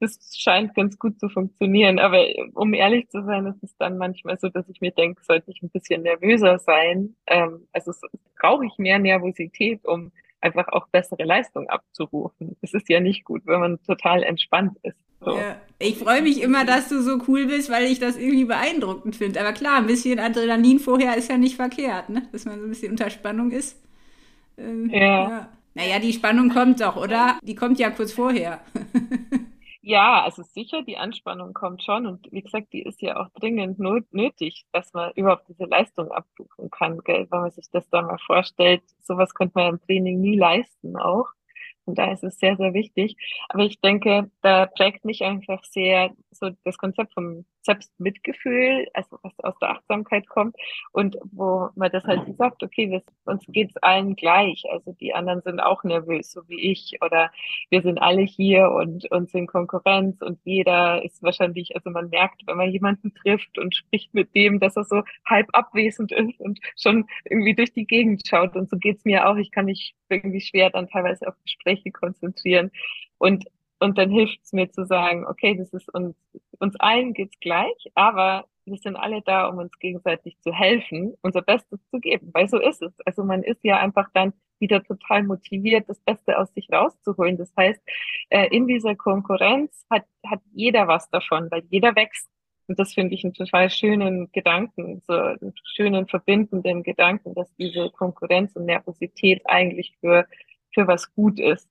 das 0.00 0.18
scheint 0.36 0.74
ganz 0.74 0.98
gut 0.98 1.18
zu 1.18 1.30
funktionieren. 1.30 1.98
Aber 1.98 2.22
um 2.52 2.74
ehrlich 2.74 3.08
zu 3.08 3.24
sein, 3.24 3.46
ist 3.46 3.62
es 3.62 3.74
dann 3.78 3.96
manchmal 3.96 4.38
so, 4.38 4.50
dass 4.50 4.68
ich 4.68 4.82
mir 4.82 4.90
denke, 4.90 5.24
sollte 5.24 5.50
ich 5.50 5.62
ein 5.62 5.70
bisschen 5.70 6.02
nervöser 6.02 6.58
sein. 6.58 7.16
Ähm, 7.28 7.66
also 7.72 7.92
brauche 8.38 8.66
ich 8.66 8.76
mehr 8.76 8.98
Nervosität, 8.98 9.86
um 9.86 10.12
einfach 10.44 10.68
auch 10.68 10.86
bessere 10.88 11.24
Leistung 11.24 11.68
abzurufen. 11.68 12.56
Es 12.60 12.74
ist 12.74 12.88
ja 12.88 13.00
nicht 13.00 13.24
gut, 13.24 13.42
wenn 13.46 13.60
man 13.60 13.82
total 13.82 14.22
entspannt 14.22 14.78
ist. 14.82 14.96
So. 15.20 15.36
Ja, 15.36 15.56
ich 15.78 15.96
freue 15.96 16.22
mich 16.22 16.42
immer, 16.42 16.64
dass 16.66 16.88
du 16.90 17.00
so 17.00 17.18
cool 17.28 17.46
bist, 17.46 17.70
weil 17.70 17.84
ich 17.84 17.98
das 17.98 18.16
irgendwie 18.16 18.44
beeindruckend 18.44 19.16
finde. 19.16 19.40
Aber 19.40 19.52
klar, 19.52 19.78
ein 19.78 19.86
bisschen 19.86 20.18
Adrenalin 20.18 20.78
vorher 20.78 21.16
ist 21.16 21.30
ja 21.30 21.38
nicht 21.38 21.56
verkehrt, 21.56 22.10
ne? 22.10 22.28
dass 22.30 22.44
man 22.44 22.58
so 22.58 22.66
ein 22.66 22.68
bisschen 22.68 22.90
unter 22.90 23.08
Spannung 23.08 23.50
ist. 23.50 23.80
Ähm, 24.58 24.90
ja. 24.90 25.00
ja. 25.00 25.48
Naja, 25.74 25.98
die 25.98 26.12
Spannung 26.12 26.50
kommt 26.50 26.80
doch, 26.80 26.96
oder? 26.96 27.38
Die 27.42 27.54
kommt 27.54 27.78
ja 27.78 27.90
kurz 27.90 28.12
vorher. 28.12 28.60
Ja, 29.86 30.22
also 30.22 30.42
sicher, 30.42 30.80
die 30.82 30.96
Anspannung 30.96 31.52
kommt 31.52 31.82
schon 31.82 32.06
und 32.06 32.32
wie 32.32 32.40
gesagt, 32.40 32.72
die 32.72 32.80
ist 32.82 33.02
ja 33.02 33.16
auch 33.20 33.28
dringend 33.38 33.78
nötig, 33.78 34.64
dass 34.72 34.94
man 34.94 35.12
überhaupt 35.14 35.46
diese 35.50 35.64
Leistung 35.66 36.10
abrufen 36.10 36.70
kann, 36.70 37.00
gell? 37.04 37.26
wenn 37.30 37.40
man 37.42 37.50
sich 37.50 37.68
das 37.70 37.86
da 37.90 38.00
mal 38.00 38.16
vorstellt. 38.18 38.82
Sowas 39.02 39.34
könnte 39.34 39.58
man 39.58 39.74
im 39.74 39.80
Training 39.82 40.22
nie 40.22 40.38
leisten 40.38 40.96
auch. 40.96 41.26
Und 41.84 41.98
da 41.98 42.10
ist 42.12 42.24
es 42.24 42.38
sehr, 42.38 42.56
sehr 42.56 42.72
wichtig. 42.72 43.16
Aber 43.50 43.64
ich 43.64 43.78
denke, 43.78 44.30
da 44.40 44.64
prägt 44.64 45.04
mich 45.04 45.22
einfach 45.22 45.62
sehr 45.64 46.12
so 46.30 46.48
das 46.64 46.78
Konzept 46.78 47.12
vom 47.12 47.44
Selbstmitgefühl, 47.64 48.86
also 48.94 49.18
was 49.22 49.32
aus 49.40 49.58
der 49.60 49.70
Achtsamkeit 49.70 50.28
kommt 50.28 50.56
und 50.92 51.16
wo 51.32 51.70
man 51.74 51.90
das 51.90 52.04
halt 52.04 52.36
sagt, 52.36 52.62
okay, 52.62 52.90
wir, 52.90 53.02
uns 53.24 53.44
geht's 53.48 53.76
allen 53.78 54.16
gleich. 54.16 54.64
Also 54.70 54.92
die 54.92 55.14
anderen 55.14 55.42
sind 55.42 55.60
auch 55.60 55.82
nervös, 55.84 56.30
so 56.30 56.42
wie 56.48 56.60
ich, 56.60 56.98
oder 57.00 57.30
wir 57.70 57.82
sind 57.82 57.98
alle 57.98 58.22
hier 58.22 58.70
und 58.70 59.10
uns 59.10 59.32
in 59.34 59.46
Konkurrenz 59.46 60.20
und 60.22 60.38
jeder 60.44 61.04
ist 61.04 61.22
wahrscheinlich, 61.22 61.74
also 61.74 61.90
man 61.90 62.10
merkt, 62.10 62.42
wenn 62.46 62.56
man 62.56 62.70
jemanden 62.70 63.14
trifft 63.14 63.58
und 63.58 63.74
spricht 63.74 64.14
mit 64.14 64.34
dem, 64.34 64.60
dass 64.60 64.76
er 64.76 64.84
so 64.84 65.02
halb 65.24 65.48
abwesend 65.52 66.12
ist 66.12 66.40
und 66.40 66.60
schon 66.76 67.06
irgendwie 67.24 67.54
durch 67.54 67.72
die 67.72 67.86
Gegend 67.86 68.22
schaut. 68.26 68.56
Und 68.56 68.68
so 68.70 68.76
geht's 68.76 69.04
mir 69.04 69.28
auch. 69.28 69.36
Ich 69.36 69.50
kann 69.50 69.66
mich 69.66 69.94
irgendwie 70.08 70.40
schwer 70.40 70.70
dann 70.70 70.88
teilweise 70.88 71.28
auf 71.28 71.34
Gespräche 71.44 71.90
konzentrieren. 71.90 72.70
Und 73.18 73.44
und 73.80 73.98
dann 73.98 74.10
hilft 74.10 74.40
es 74.42 74.52
mir 74.52 74.70
zu 74.70 74.84
sagen, 74.86 75.26
okay, 75.26 75.56
das 75.56 75.72
ist 75.72 75.92
uns, 75.92 76.16
uns 76.58 76.76
allen 76.80 77.12
geht's 77.12 77.38
gleich, 77.40 77.90
aber 77.94 78.46
wir 78.66 78.78
sind 78.78 78.96
alle 78.96 79.20
da, 79.22 79.46
um 79.48 79.58
uns 79.58 79.78
gegenseitig 79.78 80.38
zu 80.40 80.52
helfen, 80.52 81.14
unser 81.22 81.42
Bestes 81.42 81.80
zu 81.90 82.00
geben, 82.00 82.30
weil 82.32 82.48
so 82.48 82.58
ist 82.58 82.82
es. 82.82 82.92
Also 83.04 83.24
man 83.24 83.42
ist 83.42 83.62
ja 83.62 83.78
einfach 83.78 84.08
dann 84.14 84.32
wieder 84.58 84.82
total 84.82 85.24
motiviert, 85.24 85.88
das 85.88 86.00
Beste 86.00 86.38
aus 86.38 86.52
sich 86.54 86.68
rauszuholen. 86.72 87.36
Das 87.36 87.52
heißt, 87.56 87.80
äh, 88.30 88.48
in 88.48 88.66
dieser 88.66 88.94
Konkurrenz 88.94 89.84
hat, 89.90 90.04
hat 90.26 90.40
jeder 90.52 90.88
was 90.88 91.10
davon, 91.10 91.50
weil 91.50 91.64
jeder 91.68 91.94
wächst. 91.94 92.28
Und 92.66 92.78
das 92.78 92.94
finde 92.94 93.14
ich 93.14 93.24
einen 93.24 93.34
total 93.34 93.68
schönen 93.68 94.32
Gedanken, 94.32 95.02
so 95.06 95.12
einen 95.12 95.52
schönen 95.74 96.06
verbindenden 96.06 96.82
Gedanken, 96.82 97.34
dass 97.34 97.54
diese 97.56 97.90
Konkurrenz 97.90 98.56
und 98.56 98.64
Nervosität 98.64 99.42
eigentlich 99.44 99.94
für, 100.00 100.26
für 100.72 100.86
was 100.86 101.12
gut 101.14 101.38
ist. 101.38 101.68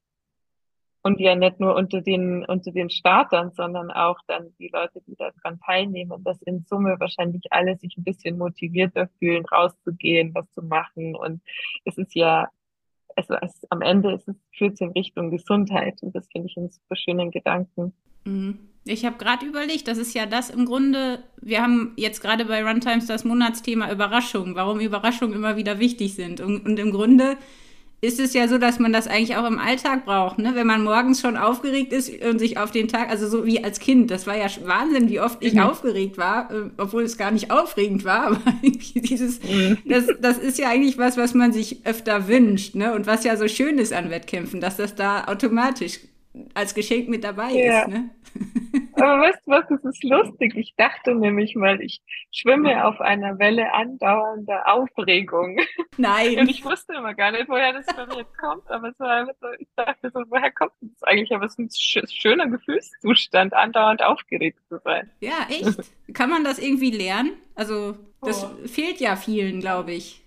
Und 1.06 1.20
ja 1.20 1.36
nicht 1.36 1.60
nur 1.60 1.76
unter 1.76 2.02
den, 2.02 2.46
unter 2.46 2.72
den 2.72 2.90
Startern, 2.90 3.52
sondern 3.52 3.92
auch 3.92 4.18
dann 4.28 4.54
die 4.58 4.70
Leute, 4.72 5.02
die 5.06 5.16
daran 5.18 5.60
teilnehmen, 5.60 6.24
dass 6.24 6.42
in 6.44 6.64
Summe 6.66 6.96
wahrscheinlich 6.98 7.44
alle 7.52 7.76
sich 7.78 7.98
ein 7.98 8.06
bisschen 8.06 8.38
motivierter 8.38 9.10
fühlen, 9.20 9.46
rauszugehen, 9.46 10.34
was 10.34 10.50
zu 10.54 10.62
machen. 10.62 11.16
Und 11.16 11.42
es 11.84 11.98
ist 11.98 12.16
ja, 12.16 12.48
also 13.18 13.36
es, 13.42 13.68
am 13.70 13.82
Ende 13.82 14.14
ist 14.14 14.30
es, 14.30 14.36
führt 14.58 14.76
es 14.76 14.82
in 14.82 14.92
Richtung 14.92 15.30
Gesundheit. 15.30 16.02
Und 16.02 16.16
das 16.16 16.26
finde 16.32 16.48
ich 16.48 16.56
einen 16.56 16.70
super 16.70 16.96
schönen 16.96 17.32
Gedanken. 17.32 17.94
Mhm. 18.24 18.60
Ich 18.86 19.06
habe 19.06 19.18
gerade 19.18 19.46
überlegt, 19.46 19.88
das 19.88 19.98
ist 19.98 20.14
ja 20.14 20.26
das 20.26 20.50
im 20.50 20.66
Grunde, 20.66 21.24
wir 21.42 21.62
haben 21.62 21.94
jetzt 21.96 22.22
gerade 22.22 22.46
bei 22.46 22.64
Runtimes 22.64 23.08
das 23.08 23.24
Monatsthema 23.24 23.90
Überraschung, 23.92 24.56
warum 24.56 24.80
Überraschungen 24.82 25.36
immer 25.36 25.56
wieder 25.56 25.80
wichtig 25.80 26.16
sind. 26.16 26.42
Und, 26.42 26.66
und 26.66 26.80
im 26.80 26.92
Grunde 26.92 27.38
ist 28.04 28.20
es 28.20 28.34
ja 28.34 28.50
so, 28.50 28.58
dass 28.58 28.80
man 28.80 28.92
das 28.92 29.08
eigentlich 29.08 29.38
auch 29.38 29.48
im 29.48 29.58
Alltag 29.58 30.04
braucht, 30.04 30.38
ne? 30.38 30.52
Wenn 30.56 30.68
man 30.68 30.84
morgens 30.84 31.22
schon 31.22 31.38
aufgeregt 31.38 31.94
ist 31.94 32.12
und 32.22 32.38
sich 32.38 32.58
auf 32.58 32.70
den 32.70 32.90
Tag, 32.90 33.10
also 33.10 33.30
so 33.30 33.46
wie 33.46 33.64
als 33.64 33.80
Kind, 33.80 34.12
das 34.12 34.28
war 34.28 34.36
ja 34.36 34.48
Wahnsinn, 34.66 35.10
wie 35.10 35.22
oft 35.22 35.42
ich 35.42 35.54
mhm. 35.54 35.62
aufgeregt 35.62 36.18
war, 36.18 36.52
äh, 36.52 36.70
obwohl 36.78 37.04
es 37.04 37.18
gar 37.18 37.32
nicht 37.32 37.50
aufregend 37.50 38.04
war, 38.04 38.26
aber 38.28 38.42
dieses, 38.62 39.42
mhm. 39.42 39.78
das, 39.86 40.08
das 40.20 40.38
ist 40.38 40.60
ja 40.60 40.68
eigentlich 40.68 40.98
was, 40.98 41.16
was 41.16 41.34
man 41.34 41.54
sich 41.54 41.86
öfter 41.86 42.28
wünscht, 42.28 42.76
ne? 42.76 42.94
Und 42.94 43.08
was 43.08 43.24
ja 43.24 43.38
so 43.38 43.48
schön 43.48 43.78
ist 43.78 43.94
an 43.94 44.10
Wettkämpfen, 44.10 44.60
dass 44.60 44.76
das 44.76 44.96
da 44.96 45.24
automatisch 45.24 46.00
als 46.54 46.74
Geschenk 46.74 47.10
mit 47.10 47.24
dabei 47.24 47.52
ja. 47.52 47.82
ist, 47.82 47.88
ne? 47.90 48.10
Aber 48.96 49.22
weißt 49.22 49.40
du 49.46 49.52
was, 49.52 49.66
das 49.70 49.84
ist 49.84 50.04
lustig. 50.04 50.56
Ich 50.56 50.74
dachte 50.76 51.14
nämlich 51.14 51.56
mal, 51.56 51.82
ich 51.82 52.02
schwimme 52.32 52.86
auf 52.86 53.00
einer 53.02 53.38
Welle 53.38 53.72
andauernder 53.74 54.68
Aufregung. 54.68 55.60
Nein. 55.98 56.40
Und 56.40 56.50
ich 56.50 56.64
wusste 56.64 56.94
immer 56.94 57.14
gar 57.14 57.32
nicht, 57.32 57.48
woher 57.50 57.74
das 57.74 57.86
bei 57.86 58.06
mir 58.08 58.26
kommt, 58.40 58.70
aber 58.70 58.90
es 58.90 59.00
war 59.00 59.26
so, 59.26 59.48
ich 59.60 59.68
dachte 59.76 60.12
so, 60.14 60.22
woher 60.30 60.52
kommt 60.52 60.72
das 60.82 61.04
eigentlich? 61.04 61.34
Aber 61.34 61.46
es 61.46 61.58
ist 61.58 61.96
ein 61.96 62.08
schöner 62.10 62.48
Gefühlszustand, 62.48 63.54
andauernd 63.54 64.02
aufgeregt 64.04 64.60
zu 64.70 64.80
sein. 64.84 65.10
Ja, 65.20 65.48
echt. 65.50 65.92
Kann 66.14 66.30
man 66.30 66.44
das 66.44 66.60
irgendwie 66.60 66.92
lernen? 66.92 67.34
Also, 67.56 67.98
das 68.22 68.46
oh. 68.46 68.68
fehlt 68.68 69.00
ja 69.00 69.16
vielen, 69.16 69.60
glaube 69.60 69.92
ich. 69.94 70.24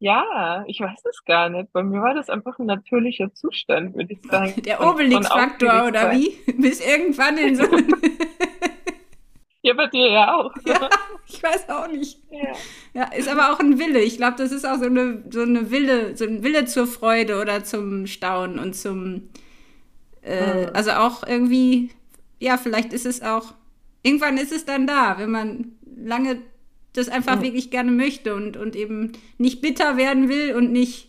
Ja, 0.00 0.64
ich 0.68 0.80
weiß 0.80 1.04
es 1.10 1.24
gar 1.24 1.48
nicht. 1.48 1.72
Bei 1.72 1.82
mir 1.82 2.00
war 2.00 2.14
das 2.14 2.30
einfach 2.30 2.58
ein 2.58 2.66
natürlicher 2.66 3.34
Zustand, 3.34 3.96
würde 3.96 4.12
ich 4.12 4.30
sagen. 4.30 4.54
Der 4.62 4.80
Obelix-Faktor, 4.80 5.88
oder 5.88 6.12
wie? 6.12 6.38
Bis 6.56 6.80
irgendwann 6.80 7.36
in 7.36 7.56
so. 7.56 7.64
ja, 9.62 9.74
bei 9.74 9.86
dir 9.88 10.10
ja 10.10 10.34
auch. 10.34 10.54
Ja, 10.64 10.88
ich 11.26 11.42
weiß 11.42 11.68
auch 11.68 11.88
nicht. 11.88 12.20
Ja. 12.30 12.52
ja, 12.94 13.12
ist 13.12 13.28
aber 13.28 13.52
auch 13.52 13.58
ein 13.58 13.78
Wille. 13.78 14.00
Ich 14.00 14.16
glaube, 14.16 14.36
das 14.38 14.52
ist 14.52 14.64
auch 14.64 14.78
so 14.78 14.86
eine, 14.86 15.24
so 15.30 15.42
eine 15.42 15.70
Wille, 15.70 16.16
so 16.16 16.24
ein 16.24 16.42
Wille 16.44 16.64
zur 16.64 16.86
Freude 16.86 17.40
oder 17.40 17.64
zum 17.64 18.06
Staunen 18.06 18.58
und 18.58 18.74
zum. 18.74 19.28
Äh, 20.22 20.66
mhm. 20.66 20.70
Also 20.74 20.92
auch 20.92 21.26
irgendwie, 21.26 21.90
ja, 22.38 22.56
vielleicht 22.56 22.92
ist 22.92 23.04
es 23.04 23.20
auch. 23.20 23.54
Irgendwann 24.04 24.38
ist 24.38 24.52
es 24.52 24.64
dann 24.64 24.86
da, 24.86 25.18
wenn 25.18 25.30
man 25.30 25.76
lange 25.96 26.40
das 26.92 27.08
einfach 27.08 27.36
ja. 27.36 27.42
wirklich 27.42 27.70
gerne 27.70 27.90
möchte 27.90 28.34
und, 28.34 28.56
und 28.56 28.76
eben 28.76 29.12
nicht 29.36 29.60
bitter 29.60 29.96
werden 29.96 30.28
will 30.28 30.54
und 30.54 30.72
nicht 30.72 31.08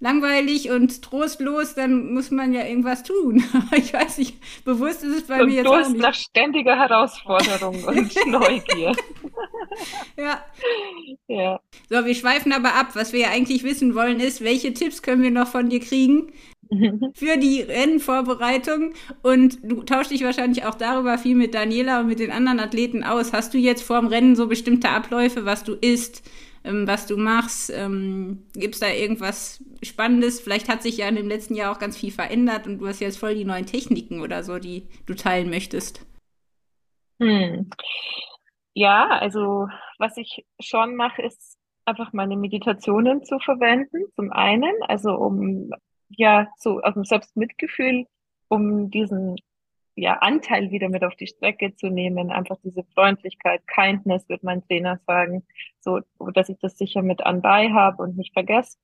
langweilig 0.00 0.70
und 0.70 1.02
trostlos, 1.02 1.74
dann 1.74 2.12
muss 2.12 2.30
man 2.30 2.52
ja 2.52 2.64
irgendwas 2.64 3.02
tun. 3.02 3.42
ich 3.76 3.92
weiß 3.92 4.18
nicht, 4.18 4.36
bewusst 4.64 5.02
ist 5.02 5.16
es 5.16 5.26
bei 5.26 5.40
und 5.40 5.48
mir 5.48 5.56
jetzt 5.56 5.66
auch 5.66 5.88
nicht. 5.88 6.00
nach 6.00 6.14
ständiger 6.14 6.76
Herausforderung 6.76 7.82
und 7.84 8.26
Neugier. 8.26 8.94
ja. 10.16 10.44
ja. 11.26 11.60
So, 11.88 12.04
wir 12.04 12.14
schweifen 12.14 12.52
aber 12.52 12.74
ab. 12.74 12.90
Was 12.94 13.12
wir 13.12 13.20
ja 13.20 13.30
eigentlich 13.30 13.64
wissen 13.64 13.94
wollen, 13.94 14.20
ist, 14.20 14.42
welche 14.42 14.72
Tipps 14.72 15.02
können 15.02 15.22
wir 15.22 15.30
noch 15.30 15.48
von 15.48 15.68
dir 15.68 15.80
kriegen, 15.80 16.32
für 17.14 17.36
die 17.38 17.62
Rennvorbereitung 17.62 18.92
und 19.22 19.58
du 19.62 19.82
tauschst 19.82 20.10
dich 20.10 20.22
wahrscheinlich 20.22 20.64
auch 20.64 20.74
darüber 20.74 21.18
viel 21.18 21.34
mit 21.34 21.54
Daniela 21.54 22.00
und 22.00 22.08
mit 22.08 22.18
den 22.18 22.30
anderen 22.30 22.60
Athleten 22.60 23.04
aus. 23.04 23.32
Hast 23.32 23.54
du 23.54 23.58
jetzt 23.58 23.82
vorm 23.82 24.06
Rennen 24.06 24.36
so 24.36 24.48
bestimmte 24.48 24.90
Abläufe, 24.90 25.44
was 25.44 25.64
du 25.64 25.74
isst, 25.74 26.28
ähm, 26.64 26.86
was 26.86 27.06
du 27.06 27.16
machst? 27.16 27.72
Ähm, 27.74 28.44
Gibt 28.54 28.74
es 28.74 28.80
da 28.80 28.88
irgendwas 28.88 29.64
Spannendes? 29.82 30.40
Vielleicht 30.40 30.68
hat 30.68 30.82
sich 30.82 30.98
ja 30.98 31.08
in 31.08 31.16
dem 31.16 31.28
letzten 31.28 31.54
Jahr 31.54 31.72
auch 31.72 31.78
ganz 31.78 31.96
viel 31.96 32.10
verändert 32.10 32.66
und 32.66 32.78
du 32.78 32.86
hast 32.86 33.00
jetzt 33.00 33.18
voll 33.18 33.34
die 33.34 33.44
neuen 33.44 33.66
Techniken 33.66 34.20
oder 34.20 34.42
so, 34.42 34.58
die 34.58 34.88
du 35.06 35.14
teilen 35.14 35.50
möchtest. 35.50 36.04
Hm. 37.20 37.70
Ja, 38.74 39.08
also 39.08 39.68
was 39.98 40.16
ich 40.18 40.44
schon 40.60 40.94
mache, 40.94 41.22
ist 41.22 41.56
einfach 41.84 42.12
meine 42.12 42.36
Meditationen 42.36 43.24
zu 43.24 43.38
verwenden. 43.38 44.04
Zum 44.14 44.30
einen, 44.30 44.74
also 44.86 45.14
um 45.14 45.70
ja 46.08 46.48
so 46.56 46.80
aus 46.80 46.94
dem 46.94 47.04
Selbstmitgefühl, 47.04 48.06
um 48.48 48.90
diesen 48.90 49.36
ja, 49.94 50.14
Anteil 50.14 50.70
wieder 50.70 50.88
mit 50.88 51.02
auf 51.02 51.16
die 51.16 51.26
Strecke 51.26 51.74
zu 51.74 51.88
nehmen, 51.88 52.30
einfach 52.30 52.56
diese 52.62 52.84
Freundlichkeit, 52.94 53.62
Kindness, 53.66 54.28
wird 54.28 54.44
mein 54.44 54.64
Trainer 54.66 55.00
sagen, 55.06 55.44
so, 55.80 56.00
dass 56.34 56.48
ich 56.48 56.58
das 56.60 56.78
sicher 56.78 57.02
mit 57.02 57.26
anbei 57.26 57.70
habe 57.70 58.02
und 58.02 58.16
nicht 58.16 58.32
vergesse. 58.32 58.78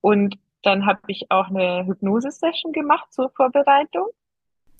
Und 0.00 0.38
dann 0.62 0.84
habe 0.84 1.00
ich 1.06 1.30
auch 1.30 1.48
eine 1.48 1.86
Hypnose-Session 1.86 2.72
gemacht 2.72 3.12
zur 3.12 3.30
Vorbereitung. 3.30 4.08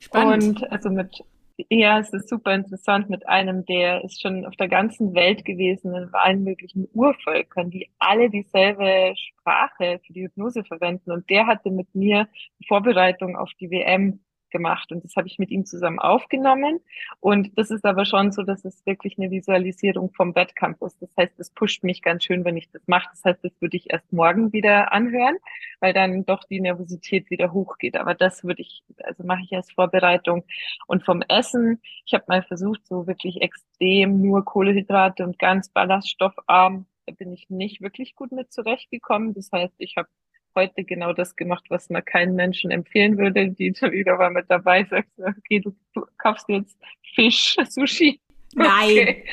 Spannend. 0.01 0.63
Und 0.63 0.73
also 0.73 0.91
mit 0.91 1.25
ja, 1.71 1.99
es 1.99 2.13
ist 2.13 2.29
super 2.29 2.55
interessant 2.55 3.11
mit 3.11 3.29
einem, 3.29 3.65
der 3.65 4.05
ist 4.05 4.23
schon 4.23 4.47
auf 4.47 4.55
der 4.57 4.69
ganzen 4.69 5.15
Welt 5.15 5.45
gewesen, 5.45 5.95
in 5.95 6.09
allen 6.13 6.45
möglichen 6.45 6.89
Urvölkern, 6.93 7.71
die 7.71 7.91
alle 7.99 8.31
dieselbe 8.31 9.15
Sprache 9.17 10.01
für 10.07 10.13
die 10.13 10.23
Hypnose 10.25 10.65
verwenden. 10.65 11.11
Und 11.11 11.29
der 11.31 11.47
hatte 11.47 11.71
mit 11.71 11.93
mir 11.95 12.29
die 12.61 12.67
Vorbereitung 12.67 13.37
auf 13.37 13.51
die 13.61 13.71
WM 13.71 14.21
gemacht 14.51 14.93
und 14.93 15.05
das 15.05 15.17
habe 15.17 15.27
ich 15.27 15.39
mit 15.39 15.51
ihm 15.51 15.65
zusammen 15.65 15.99
aufgenommen. 15.99 16.81
Und 17.21 17.57
das 17.59 17.71
ist 17.71 17.85
aber 17.85 18.05
schon 18.05 18.33
so, 18.33 18.43
dass 18.43 18.65
es 18.65 18.85
wirklich 18.87 19.19
eine 19.19 19.31
Visualisierung 19.31 20.13
vom 20.13 20.35
Wettkampf 20.35 20.81
ist. 20.83 21.01
Das 21.01 21.11
heißt, 21.19 21.39
es 21.39 21.51
pusht 21.51 21.85
mich 21.85 22.03
ganz 22.03 22.25
schön, 22.25 22.45
wenn 22.45 22.57
ich 22.57 22.71
das 22.71 22.83
mache. 22.87 23.09
Das 23.13 23.25
heißt, 23.25 23.45
das 23.45 23.53
würde 23.61 23.77
ich 23.77 23.91
erst 23.91 24.13
morgen 24.13 24.53
wieder 24.53 24.93
anhören, 24.93 25.37
weil 25.81 25.93
dann 25.93 26.25
doch 26.25 26.45
die 26.45 26.61
Nervosität 26.61 27.31
wieder 27.31 27.53
hochgeht. 27.53 27.97
Aber 27.97 28.15
das 28.15 28.45
würde 28.45 28.63
ich, 28.63 28.83
also 29.05 29.25
mache 29.25 29.43
ich 29.45 29.55
als 29.55 29.73
Vorbereitung. 29.73 30.45
Und 30.87 31.05
vom 31.05 31.23
Essen, 31.29 31.81
ich 32.07 32.15
habe 32.15 32.25
mal 32.29 32.43
versucht, 32.43 32.87
so 32.87 33.07
wirklich 33.07 33.43
extrem 33.43 34.21
nur 34.23 34.45
Kohlehydrate 34.45 35.25
und 35.25 35.39
ganz 35.39 35.69
ballaststoffarm 35.71 36.87
da 37.09 37.15
bin 37.15 37.33
ich 37.33 37.49
nicht 37.49 37.81
wirklich 37.81 38.15
gut 38.15 38.33
mit 38.33 38.53
zurechtgekommen. 38.53 39.33
Das 39.33 39.51
heißt, 39.51 39.75
ich 39.79 39.97
habe 39.97 40.09
heute 40.55 40.85
genau 40.85 41.13
das 41.13 41.37
gemacht, 41.37 41.65
was 41.69 41.91
man 41.91 42.05
keinen 42.05 42.35
Menschen 42.35 42.71
empfehlen 42.71 43.19
würde. 43.19 43.49
Die 43.51 43.73
wieder 43.73 44.19
war 44.19 44.31
mit 44.31 44.47
dabei, 44.49 44.85
sagt, 44.85 45.09
okay, 45.19 45.61
du, 45.61 45.75
du 45.95 46.05
kaufst 46.19 46.49
jetzt 46.49 46.79
Fisch, 47.15 47.57
Sushi. 47.69 48.21
Nein. 48.55 48.91
Okay. 48.91 49.25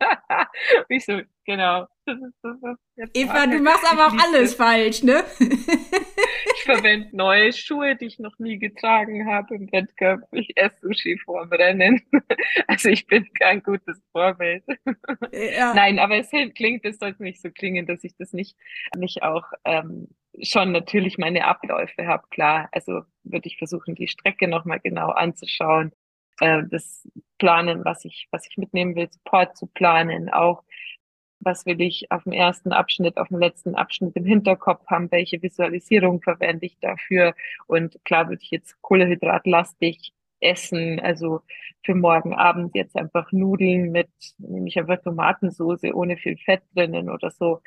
ich 0.88 1.04
so, 1.04 1.20
genau. 1.44 1.86
Das 2.06 2.16
ist, 2.16 2.34
das 2.42 2.56
ist 2.96 3.16
Eva, 3.16 3.46
du 3.46 3.58
machst 3.58 3.84
aber 3.90 4.06
auch 4.08 4.24
alles 4.24 4.54
falsch, 4.54 5.02
ne? 5.02 5.24
ich 5.38 6.64
verwende 6.64 7.14
neue 7.14 7.52
Schuhe, 7.52 7.96
die 7.96 8.06
ich 8.06 8.18
noch 8.18 8.38
nie 8.38 8.58
getragen 8.58 9.30
habe 9.30 9.54
im 9.56 9.70
Wettkampf. 9.70 10.24
Ich 10.32 10.56
esse 10.56 10.78
Sushi 10.80 11.18
vorm 11.18 11.50
Rennen. 11.50 12.00
Also 12.66 12.88
ich 12.88 13.06
bin 13.06 13.26
kein 13.34 13.62
gutes 13.62 14.00
Vorbild. 14.12 14.62
Ja. 15.32 15.74
Nein, 15.74 15.98
aber 15.98 16.16
es 16.16 16.30
klingt, 16.54 16.84
es 16.84 16.98
sollte 16.98 17.22
nicht 17.22 17.40
so 17.40 17.50
klingen, 17.50 17.86
dass 17.86 18.04
ich 18.04 18.14
das 18.16 18.32
nicht, 18.32 18.56
nicht 18.96 19.22
auch 19.22 19.44
ähm, 19.64 20.08
schon 20.42 20.72
natürlich 20.72 21.18
meine 21.18 21.46
Abläufe 21.46 22.06
habe, 22.06 22.24
klar. 22.30 22.68
Also 22.72 23.02
würde 23.22 23.48
ich 23.48 23.58
versuchen, 23.58 23.94
die 23.94 24.08
Strecke 24.08 24.48
nochmal 24.48 24.80
genau 24.80 25.10
anzuschauen 25.10 25.92
äh, 26.40 26.62
das 26.70 27.08
Planen, 27.38 27.84
was 27.84 28.04
ich, 28.04 28.28
was 28.30 28.46
ich 28.48 28.56
mitnehmen 28.56 28.94
will, 28.96 29.10
Support 29.10 29.56
zu 29.56 29.66
planen, 29.66 30.28
auch 30.30 30.64
was 31.40 31.66
will 31.66 31.80
ich 31.80 32.10
auf 32.10 32.24
dem 32.24 32.32
ersten 32.32 32.72
Abschnitt, 32.72 33.16
auf 33.16 33.28
dem 33.28 33.38
letzten 33.38 33.74
Abschnitt 33.74 34.16
im 34.16 34.24
Hinterkopf 34.24 34.86
haben, 34.88 35.10
welche 35.10 35.40
Visualisierung 35.42 36.20
verwende 36.20 36.66
ich 36.66 36.78
dafür. 36.80 37.34
Und 37.66 37.98
klar 38.04 38.28
würde 38.28 38.42
ich 38.42 38.50
jetzt 38.50 38.80
kohlehydratlastig 38.82 40.12
essen, 40.40 41.00
also 41.00 41.40
für 41.84 41.94
morgen 41.94 42.34
Abend 42.34 42.74
jetzt 42.74 42.96
einfach 42.96 43.32
Nudeln 43.32 43.90
mit, 43.92 44.10
nämlich 44.38 44.78
einfach 44.78 45.00
Tomatensoße 45.02 45.94
ohne 45.94 46.16
viel 46.16 46.36
Fett 46.38 46.62
drinnen 46.74 47.10
oder 47.10 47.30
so. 47.30 47.60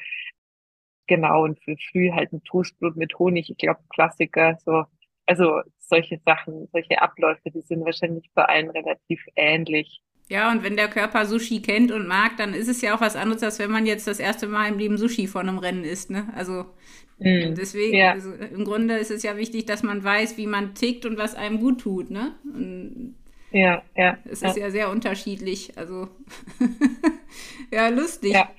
Genau, 1.08 1.44
und 1.44 1.60
für 1.60 1.76
früh 1.92 2.12
halt 2.12 2.32
ein 2.32 2.44
Toastbrot 2.44 2.96
mit 2.96 3.18
Honig, 3.20 3.50
ich 3.50 3.58
glaube 3.58 3.82
Klassiker, 3.90 4.58
so 4.64 4.86
also 5.26 5.62
solche 5.80 6.20
Sachen, 6.26 6.68
solche 6.72 7.02
Abläufe, 7.02 7.52
die 7.52 7.62
sind 7.62 7.86
wahrscheinlich 7.86 8.30
bei 8.34 8.46
allen 8.46 8.70
relativ 8.70 9.24
ähnlich. 9.36 10.02
Ja, 10.30 10.50
und 10.50 10.64
wenn 10.64 10.78
der 10.78 10.88
Körper 10.88 11.26
Sushi 11.26 11.62
kennt 11.62 11.92
und 11.92 12.08
mag, 12.08 12.38
dann 12.38 12.54
ist 12.54 12.70
es 12.70 12.82
ja 12.82 12.96
auch 12.96 13.02
was 13.02 13.18
anderes, 13.18 13.44
als 13.44 13.60
wenn 13.60 13.70
man 13.70 13.86
jetzt 13.86 14.08
das 14.08 14.20
erste 14.20 14.48
Mal 14.48 14.70
im 14.70 14.78
Leben 14.78 14.98
Sushi 14.98 15.28
von 15.28 15.50
einem 15.50 15.58
Rennen 15.58 15.84
isst. 15.84 16.10
Ne? 16.10 16.32
Also 16.36 16.68
mm, 17.20 17.54
deswegen, 17.56 17.98
ja. 17.98 18.12
also, 18.12 18.32
im 18.32 18.64
Grunde 18.64 18.96
ist 18.96 19.12
es 19.12 19.24
ja 19.24 19.36
wichtig, 19.36 19.66
dass 19.66 19.84
man 19.84 20.02
weiß, 20.02 20.38
wie 20.38 20.48
man 20.48 20.74
tickt 20.74 21.06
und 21.06 21.18
was 21.18 21.36
einem 21.36 21.60
gut 21.60 21.82
tut. 21.82 22.12
Ne? 22.12 22.36
Und 22.46 23.16
ja, 23.52 23.84
ja. 23.96 24.18
Es 24.24 24.42
ist 24.42 24.56
ja. 24.56 24.64
ja 24.64 24.72
sehr 24.72 24.90
unterschiedlich. 24.90 25.78
Also 25.78 26.08
ja, 27.72 27.90
lustig. 27.90 28.32
Ja. 28.32 28.50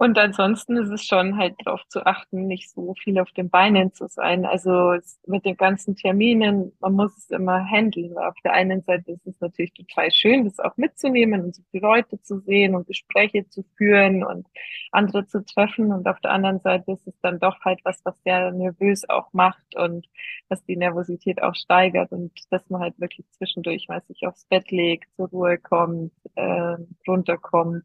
Und 0.00 0.16
ansonsten 0.16 0.76
ist 0.76 0.90
es 0.90 1.04
schon 1.04 1.36
halt 1.36 1.56
darauf 1.64 1.84
zu 1.88 2.06
achten, 2.06 2.46
nicht 2.46 2.70
so 2.70 2.94
viel 3.02 3.18
auf 3.18 3.32
den 3.32 3.50
Beinen 3.50 3.92
zu 3.92 4.06
sein. 4.06 4.46
Also 4.46 4.94
mit 5.26 5.44
den 5.44 5.56
ganzen 5.56 5.96
Terminen, 5.96 6.72
man 6.78 6.92
muss 6.92 7.18
es 7.18 7.30
immer 7.30 7.64
handeln. 7.68 8.16
Auf 8.16 8.36
der 8.44 8.52
einen 8.52 8.82
Seite 8.82 9.10
ist 9.10 9.26
es 9.26 9.40
natürlich 9.40 9.72
total 9.72 10.12
schön, 10.12 10.44
das 10.44 10.60
auch 10.60 10.76
mitzunehmen 10.76 11.42
und 11.42 11.56
so 11.56 11.62
viele 11.72 11.82
Leute 11.82 12.22
zu 12.22 12.38
sehen 12.38 12.76
und 12.76 12.86
Gespräche 12.86 13.48
zu 13.48 13.64
führen 13.76 14.22
und 14.22 14.46
andere 14.92 15.26
zu 15.26 15.44
treffen. 15.44 15.92
Und 15.92 16.06
auf 16.06 16.20
der 16.20 16.30
anderen 16.30 16.60
Seite 16.60 16.92
ist 16.92 17.08
es 17.08 17.18
dann 17.20 17.40
doch 17.40 17.58
halt 17.64 17.80
was, 17.82 18.00
was 18.04 18.14
sehr 18.22 18.52
nervös 18.52 19.08
auch 19.08 19.32
macht 19.32 19.74
und 19.74 20.06
was 20.48 20.64
die 20.64 20.76
Nervosität 20.76 21.42
auch 21.42 21.56
steigert 21.56 22.12
und 22.12 22.30
dass 22.50 22.70
man 22.70 22.82
halt 22.82 23.00
wirklich 23.00 23.26
zwischendurch, 23.32 23.88
weiß 23.88 24.04
ich, 24.10 24.28
aufs 24.28 24.44
Bett 24.44 24.70
legt, 24.70 25.12
zur 25.16 25.28
Ruhe 25.30 25.58
kommt, 25.58 26.12
äh, 26.36 26.76
runterkommt. 27.08 27.82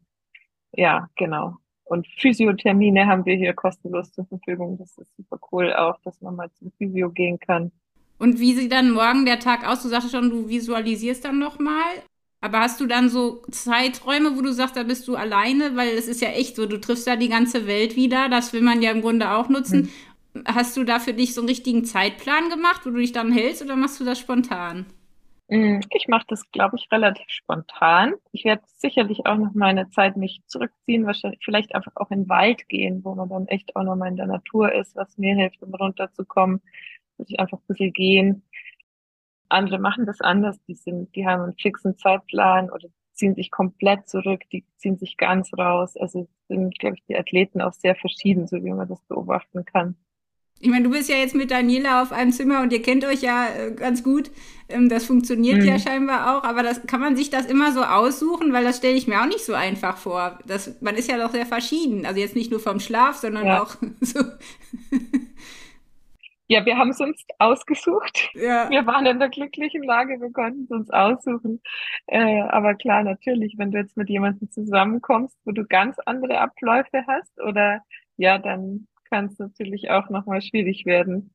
Ja, 0.72 1.08
genau. 1.16 1.56
Und 1.84 2.06
Physiothermine 2.18 3.06
haben 3.06 3.26
wir 3.26 3.36
hier 3.36 3.52
kostenlos 3.52 4.12
zur 4.12 4.24
Verfügung. 4.26 4.78
Das 4.78 4.96
ist 4.96 5.14
super 5.16 5.38
cool 5.52 5.72
auch, 5.72 5.98
dass 6.02 6.20
man 6.20 6.34
mal 6.34 6.50
zum 6.58 6.72
Physio 6.78 7.10
gehen 7.10 7.38
kann. 7.38 7.70
Und 8.18 8.40
wie 8.40 8.54
sieht 8.54 8.72
dann 8.72 8.90
morgen 8.90 9.26
der 9.26 9.38
Tag 9.38 9.66
aus? 9.66 9.82
Du 9.82 9.88
sagst 9.88 10.10
schon, 10.10 10.30
du 10.30 10.48
visualisierst 10.48 11.24
dann 11.24 11.38
nochmal. 11.38 11.82
Aber 12.40 12.60
hast 12.60 12.80
du 12.80 12.86
dann 12.86 13.08
so 13.08 13.42
Zeiträume, 13.50 14.36
wo 14.36 14.42
du 14.42 14.52
sagst, 14.52 14.76
da 14.76 14.82
bist 14.82 15.08
du 15.08 15.16
alleine? 15.16 15.76
Weil 15.76 15.88
es 15.88 16.08
ist 16.08 16.20
ja 16.20 16.28
echt 16.28 16.56
so, 16.56 16.66
du 16.66 16.80
triffst 16.80 17.06
ja 17.06 17.16
die 17.16 17.28
ganze 17.28 17.66
Welt 17.66 17.96
wieder. 17.96 18.28
Das 18.28 18.52
will 18.52 18.62
man 18.62 18.82
ja 18.82 18.90
im 18.90 19.00
Grunde 19.00 19.30
auch 19.30 19.48
nutzen. 19.48 19.90
Hm. 20.34 20.44
Hast 20.46 20.76
du 20.76 20.84
da 20.84 20.98
für 20.98 21.12
dich 21.12 21.32
so 21.32 21.40
einen 21.40 21.48
richtigen 21.48 21.84
Zeitplan 21.84 22.50
gemacht, 22.50 22.82
wo 22.84 22.90
du 22.90 22.98
dich 22.98 23.12
dann 23.12 23.32
hältst 23.32 23.62
oder 23.62 23.76
machst 23.76 24.00
du 24.00 24.04
das 24.04 24.18
spontan? 24.18 24.86
Mm, 25.54 25.80
ich 25.90 26.08
mache 26.08 26.24
das, 26.26 26.50
glaube 26.50 26.76
ich, 26.76 26.90
relativ 26.90 27.26
spontan. 27.28 28.14
Ich 28.32 28.44
werde 28.44 28.62
sicherlich 28.66 29.24
auch 29.24 29.36
noch 29.36 29.54
mal 29.54 29.68
eine 29.68 29.88
Zeit 29.90 30.16
mich 30.16 30.42
zurückziehen, 30.46 31.06
wahrscheinlich 31.06 31.44
vielleicht 31.44 31.76
einfach 31.76 31.92
auch 31.94 32.10
in 32.10 32.22
den 32.24 32.28
Wald 32.28 32.68
gehen, 32.68 33.04
wo 33.04 33.14
man 33.14 33.28
dann 33.28 33.46
echt 33.46 33.76
auch 33.76 33.84
noch 33.84 33.94
mal 33.94 34.08
in 34.08 34.16
der 34.16 34.26
Natur 34.26 34.72
ist, 34.72 34.96
was 34.96 35.16
mir 35.16 35.36
hilft, 35.36 35.62
um 35.62 35.72
runterzukommen, 35.72 36.60
dass 37.18 37.30
ich 37.30 37.38
einfach 37.38 37.58
ein 37.58 37.66
bisschen 37.68 37.92
gehen. 37.92 38.42
Andere 39.48 39.78
machen 39.78 40.06
das 40.06 40.20
anders, 40.20 40.58
die 40.66 40.74
sind, 40.74 41.14
die 41.14 41.24
haben 41.24 41.42
einen 41.44 41.56
fixen 41.56 41.96
Zeitplan 41.98 42.68
oder 42.70 42.88
ziehen 43.12 43.36
sich 43.36 43.52
komplett 43.52 44.08
zurück, 44.08 44.42
die 44.50 44.64
ziehen 44.78 44.98
sich 44.98 45.16
ganz 45.16 45.52
raus. 45.56 45.96
Also 45.96 46.28
sind, 46.48 46.76
glaube 46.80 46.96
ich, 46.96 47.04
die 47.06 47.16
Athleten 47.16 47.62
auch 47.62 47.74
sehr 47.74 47.94
verschieden, 47.94 48.48
so 48.48 48.56
wie 48.64 48.72
man 48.72 48.88
das 48.88 49.00
beobachten 49.04 49.64
kann. 49.64 49.96
Ich 50.60 50.70
meine, 50.70 50.84
du 50.84 50.90
bist 50.90 51.10
ja 51.10 51.16
jetzt 51.16 51.34
mit 51.34 51.50
Daniela 51.50 52.02
auf 52.02 52.12
einem 52.12 52.32
Zimmer 52.32 52.62
und 52.62 52.72
ihr 52.72 52.80
kennt 52.80 53.04
euch 53.04 53.20
ja 53.20 53.46
äh, 53.48 53.72
ganz 53.72 54.02
gut. 54.02 54.30
Ähm, 54.68 54.88
das 54.88 55.04
funktioniert 55.04 55.58
mhm. 55.58 55.68
ja 55.68 55.78
scheinbar 55.78 56.36
auch, 56.36 56.44
aber 56.44 56.62
das 56.62 56.86
kann 56.86 57.00
man 57.00 57.16
sich 57.16 57.30
das 57.30 57.46
immer 57.46 57.72
so 57.72 57.82
aussuchen, 57.82 58.52
weil 58.52 58.64
das 58.64 58.78
stelle 58.78 58.96
ich 58.96 59.06
mir 59.06 59.20
auch 59.20 59.26
nicht 59.26 59.44
so 59.44 59.54
einfach 59.54 59.96
vor. 59.98 60.38
Das, 60.46 60.80
man 60.80 60.94
ist 60.94 61.10
ja 61.10 61.18
doch 61.18 61.32
sehr 61.32 61.46
verschieden. 61.46 62.06
Also 62.06 62.20
jetzt 62.20 62.36
nicht 62.36 62.50
nur 62.50 62.60
vom 62.60 62.80
Schlaf, 62.80 63.16
sondern 63.16 63.46
ja. 63.46 63.62
auch 63.62 63.76
so. 64.00 64.20
Ja, 66.46 66.66
wir 66.66 66.76
haben 66.76 66.90
es 66.90 67.00
uns 67.00 67.24
ausgesucht. 67.38 68.30
Ja. 68.34 68.68
Wir 68.68 68.86
waren 68.86 69.06
in 69.06 69.18
der 69.18 69.30
glücklichen 69.30 69.82
Lage, 69.82 70.20
wir 70.20 70.30
konnten 70.30 70.64
es 70.64 70.70
uns 70.70 70.90
aussuchen. 70.90 71.62
Äh, 72.06 72.42
aber 72.42 72.74
klar, 72.74 73.02
natürlich, 73.02 73.54
wenn 73.56 73.70
du 73.70 73.78
jetzt 73.78 73.96
mit 73.96 74.10
jemandem 74.10 74.50
zusammenkommst, 74.50 75.38
wo 75.44 75.52
du 75.52 75.64
ganz 75.64 75.98
andere 76.04 76.38
Abläufe 76.38 77.04
hast, 77.06 77.40
oder 77.40 77.80
ja, 78.18 78.38
dann 78.38 78.88
kann 79.14 79.26
es 79.26 79.38
natürlich 79.38 79.90
auch 79.90 80.10
nochmal 80.10 80.42
schwierig 80.42 80.86
werden. 80.86 81.30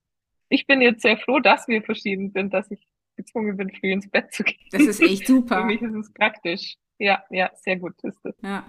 Ich 0.50 0.68
bin 0.68 0.82
jetzt 0.82 1.02
sehr 1.02 1.18
froh, 1.18 1.40
dass 1.40 1.70
wir 1.70 1.82
verschieden 1.82 2.30
sind, 2.32 2.54
dass 2.54 2.70
ich 2.72 2.86
gezwungen 3.16 3.56
bin, 3.56 3.70
früh 3.72 3.94
ins 3.94 4.10
Bett 4.10 4.34
zu 4.34 4.44
gehen. 4.44 4.58
Das 4.72 4.82
ist 4.82 5.02
echt 5.02 5.26
super. 5.26 5.62
Für 5.62 5.66
mich 5.66 5.82
ist 5.82 5.96
es 5.96 6.12
praktisch. 6.12 6.76
Ja, 6.98 7.24
ja, 7.30 7.50
sehr 7.56 7.78
gut 7.78 7.94
ist 8.04 8.20
es. 8.26 8.36
Ja. 8.44 8.66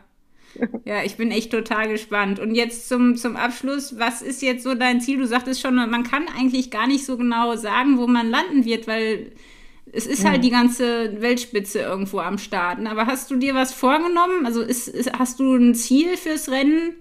Ja, 0.84 1.02
ich 1.02 1.16
bin 1.16 1.32
echt 1.32 1.50
total 1.50 1.88
gespannt. 1.88 2.38
Und 2.38 2.54
jetzt 2.54 2.88
zum, 2.88 3.16
zum 3.16 3.36
Abschluss, 3.36 3.98
was 3.98 4.22
ist 4.22 4.42
jetzt 4.42 4.62
so 4.62 4.74
dein 4.74 5.00
Ziel? 5.00 5.18
Du 5.18 5.26
sagtest 5.26 5.60
schon, 5.60 5.74
man 5.74 6.04
kann 6.04 6.26
eigentlich 6.38 6.70
gar 6.70 6.86
nicht 6.86 7.04
so 7.04 7.16
genau 7.16 7.56
sagen, 7.56 7.98
wo 7.98 8.06
man 8.06 8.30
landen 8.30 8.64
wird, 8.64 8.86
weil 8.86 9.32
es 9.92 10.06
ist 10.06 10.24
halt 10.24 10.44
die 10.44 10.50
ganze 10.50 11.20
Weltspitze 11.20 11.80
irgendwo 11.80 12.20
am 12.20 12.38
Start. 12.38 12.78
Ne? 12.78 12.90
Aber 12.90 13.06
hast 13.06 13.30
du 13.30 13.36
dir 13.36 13.54
was 13.54 13.72
vorgenommen? 13.72 14.46
Also 14.46 14.60
ist, 14.60 14.86
ist, 14.88 15.12
hast 15.18 15.40
du 15.40 15.54
ein 15.56 15.74
Ziel 15.74 16.16
fürs 16.16 16.48
Rennen? 16.48 16.94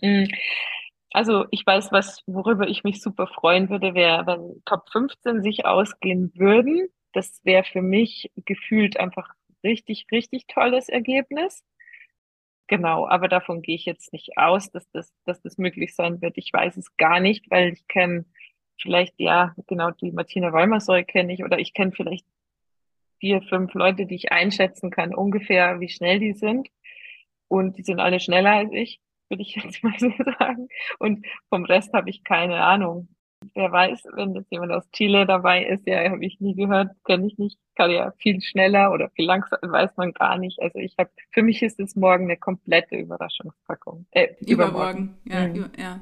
Mhm. 0.00 0.28
Also 1.12 1.46
ich 1.50 1.64
weiß, 1.66 1.92
was, 1.92 2.22
worüber 2.26 2.68
ich 2.68 2.84
mich 2.84 3.00
super 3.00 3.26
freuen 3.26 3.70
würde, 3.70 3.94
wäre, 3.94 4.26
wenn 4.26 4.62
Top 4.64 4.90
15 4.90 5.42
sich 5.42 5.64
ausgehen 5.64 6.32
würden. 6.34 6.88
Das 7.12 7.40
wäre 7.44 7.64
für 7.64 7.82
mich 7.82 8.30
gefühlt 8.44 8.98
einfach 9.00 9.30
richtig, 9.64 10.06
richtig 10.12 10.46
tolles 10.46 10.88
Ergebnis. 10.88 11.64
Genau, 12.68 13.06
aber 13.06 13.28
davon 13.28 13.62
gehe 13.62 13.76
ich 13.76 13.86
jetzt 13.86 14.12
nicht 14.12 14.36
aus, 14.36 14.70
dass 14.72 14.90
das, 14.90 15.12
dass 15.24 15.40
das 15.40 15.56
möglich 15.56 15.94
sein 15.94 16.20
wird. 16.20 16.36
Ich 16.36 16.52
weiß 16.52 16.76
es 16.76 16.96
gar 16.96 17.20
nicht, 17.20 17.50
weil 17.50 17.72
ich 17.72 17.86
kenne 17.86 18.26
vielleicht, 18.80 19.14
ja, 19.18 19.54
genau, 19.68 19.92
die 19.92 20.12
Martina 20.12 20.52
Wolmersäu 20.52 21.04
kenne 21.04 21.32
ich 21.32 21.44
oder 21.44 21.58
ich 21.58 21.72
kenne 21.74 21.92
vielleicht 21.92 22.26
vier, 23.20 23.40
fünf 23.42 23.72
Leute, 23.74 24.06
die 24.06 24.16
ich 24.16 24.32
einschätzen 24.32 24.90
kann, 24.90 25.14
ungefähr, 25.14 25.80
wie 25.80 25.88
schnell 25.88 26.18
die 26.18 26.34
sind. 26.34 26.68
Und 27.48 27.78
die 27.78 27.82
sind 27.82 28.00
alle 28.00 28.20
schneller 28.20 28.52
als 28.52 28.72
ich, 28.72 29.00
würde 29.28 29.42
ich 29.42 29.54
jetzt 29.56 29.82
mal 29.84 29.94
so 29.98 30.12
sagen. 30.38 30.68
Und 30.98 31.26
vom 31.48 31.64
Rest 31.64 31.92
habe 31.92 32.10
ich 32.10 32.24
keine 32.24 32.62
Ahnung 32.62 33.08
wer 33.54 33.70
weiß, 33.70 34.02
wenn 34.14 34.34
jetzt 34.34 34.50
jemand 34.50 34.72
aus 34.72 34.88
Chile 34.92 35.26
dabei 35.26 35.64
ist, 35.64 35.86
ja, 35.86 36.08
habe 36.10 36.24
ich 36.24 36.40
nie 36.40 36.54
gehört, 36.54 36.90
kenne 37.04 37.26
ich 37.26 37.38
nicht, 37.38 37.58
kann 37.74 37.90
ja 37.90 38.12
viel 38.18 38.40
schneller 38.40 38.92
oder 38.92 39.10
viel 39.10 39.26
langsamer, 39.26 39.60
weiß 39.62 39.90
man 39.96 40.12
gar 40.12 40.38
nicht. 40.38 40.60
Also 40.60 40.78
ich 40.78 40.94
habe, 40.98 41.10
für 41.30 41.42
mich 41.42 41.62
ist 41.62 41.78
es 41.78 41.96
morgen 41.96 42.24
eine 42.24 42.36
komplette 42.36 42.96
Überraschungspackung. 42.96 44.06
Äh, 44.10 44.34
übermorgen. 44.40 45.16
übermorgen. 45.24 45.24
Ja, 45.24 45.48
mhm. 45.48 45.70
ja. 45.78 46.00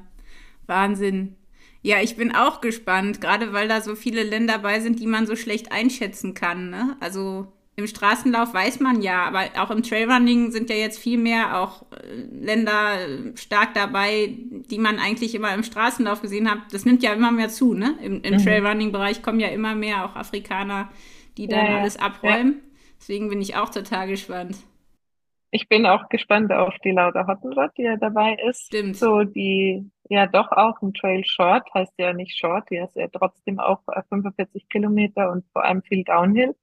Wahnsinn. 0.67 1.35
Ja, 1.81 2.01
ich 2.01 2.17
bin 2.17 2.33
auch 2.33 2.61
gespannt, 2.61 3.21
gerade 3.21 3.53
weil 3.53 3.67
da 3.67 3.81
so 3.81 3.95
viele 3.95 4.23
Länder 4.23 4.53
dabei 4.55 4.79
sind, 4.79 4.99
die 4.99 5.07
man 5.07 5.27
so 5.27 5.35
schlecht 5.35 5.71
einschätzen 5.71 6.33
kann. 6.33 6.71
Ne? 6.71 6.97
Also 6.99 7.51
im 7.77 7.87
Straßenlauf 7.87 8.53
weiß 8.53 8.79
man 8.79 9.01
ja, 9.01 9.25
aber 9.25 9.43
auch 9.57 9.69
im 9.69 9.83
Trailrunning 9.83 10.51
sind 10.51 10.69
ja 10.69 10.77
jetzt 10.77 10.97
viel 10.97 11.17
mehr 11.17 11.59
auch 11.59 11.83
äh, 11.91 12.21
Länder 12.31 13.01
äh, 13.01 13.37
stark 13.37 13.73
dabei, 13.73 14.29
die 14.49 14.77
man 14.77 14.97
eigentlich 14.97 15.35
immer 15.35 15.53
im 15.53 15.63
Straßenlauf 15.63 16.21
gesehen 16.21 16.49
hat. 16.49 16.59
Das 16.71 16.85
nimmt 16.85 17.03
ja 17.03 17.13
immer 17.13 17.31
mehr 17.31 17.49
zu, 17.49 17.73
ne? 17.73 17.95
Im, 18.01 18.21
im 18.21 18.33
mhm. 18.35 18.37
Trailrunning-Bereich 18.37 19.21
kommen 19.21 19.41
ja 19.41 19.49
immer 19.49 19.75
mehr 19.75 20.05
auch 20.05 20.15
Afrikaner, 20.15 20.89
die 21.37 21.47
dann 21.47 21.65
ja, 21.65 21.79
alles 21.79 21.97
abräumen. 21.97 22.53
Ja. 22.53 22.77
Deswegen 22.97 23.29
bin 23.29 23.41
ich 23.41 23.57
auch 23.57 23.69
total 23.69 24.07
gespannt. 24.07 24.55
Ich 25.51 25.67
bin 25.67 25.85
auch 25.85 26.07
gespannt 26.09 26.51
auf 26.53 26.73
die 26.83 26.91
Laura 26.91 27.27
Hottenrott, 27.27 27.71
die 27.77 27.83
ja 27.83 27.97
dabei 27.97 28.37
ist. 28.49 28.67
Stimmt. 28.67 28.95
So, 28.95 29.23
die 29.23 29.89
ja 30.09 30.27
doch 30.27 30.51
auch 30.51 30.81
ein 30.81 30.93
Trail 30.93 31.23
Short, 31.25 31.65
heißt 31.73 31.93
ja 31.97 32.13
nicht 32.13 32.37
Short, 32.37 32.69
die 32.69 32.77
ist 32.77 32.95
ja 32.95 33.07
trotzdem 33.07 33.59
auch 33.59 33.81
45 34.09 34.69
Kilometer 34.69 35.31
und 35.31 35.45
vor 35.51 35.63
allem 35.63 35.81
viel 35.81 36.03
Downhill. 36.03 36.55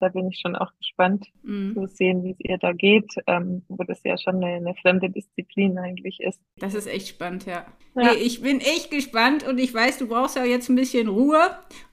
Da 0.00 0.08
bin 0.08 0.28
ich 0.28 0.40
schon 0.40 0.56
auch 0.56 0.72
gespannt 0.78 1.26
mhm. 1.42 1.74
zu 1.74 1.86
sehen, 1.86 2.24
wie 2.24 2.30
es 2.32 2.40
ihr 2.40 2.56
da 2.56 2.72
geht, 2.72 3.12
ähm, 3.26 3.62
wo 3.68 3.84
das 3.84 4.02
ja 4.02 4.16
schon 4.16 4.36
eine, 4.36 4.54
eine, 4.54 4.74
fremde 4.74 5.10
Disziplin 5.10 5.78
eigentlich 5.78 6.20
ist. 6.20 6.40
Das 6.56 6.74
ist 6.74 6.86
echt 6.86 7.08
spannend, 7.08 7.44
ja. 7.44 7.66
ja. 7.94 8.12
Nee, 8.12 8.18
ich 8.22 8.40
bin 8.40 8.60
echt 8.60 8.90
gespannt 8.90 9.46
und 9.46 9.58
ich 9.58 9.74
weiß, 9.74 9.98
du 9.98 10.08
brauchst 10.08 10.36
ja 10.36 10.44
jetzt 10.44 10.70
ein 10.70 10.76
bisschen 10.76 11.08
Ruhe 11.08 11.38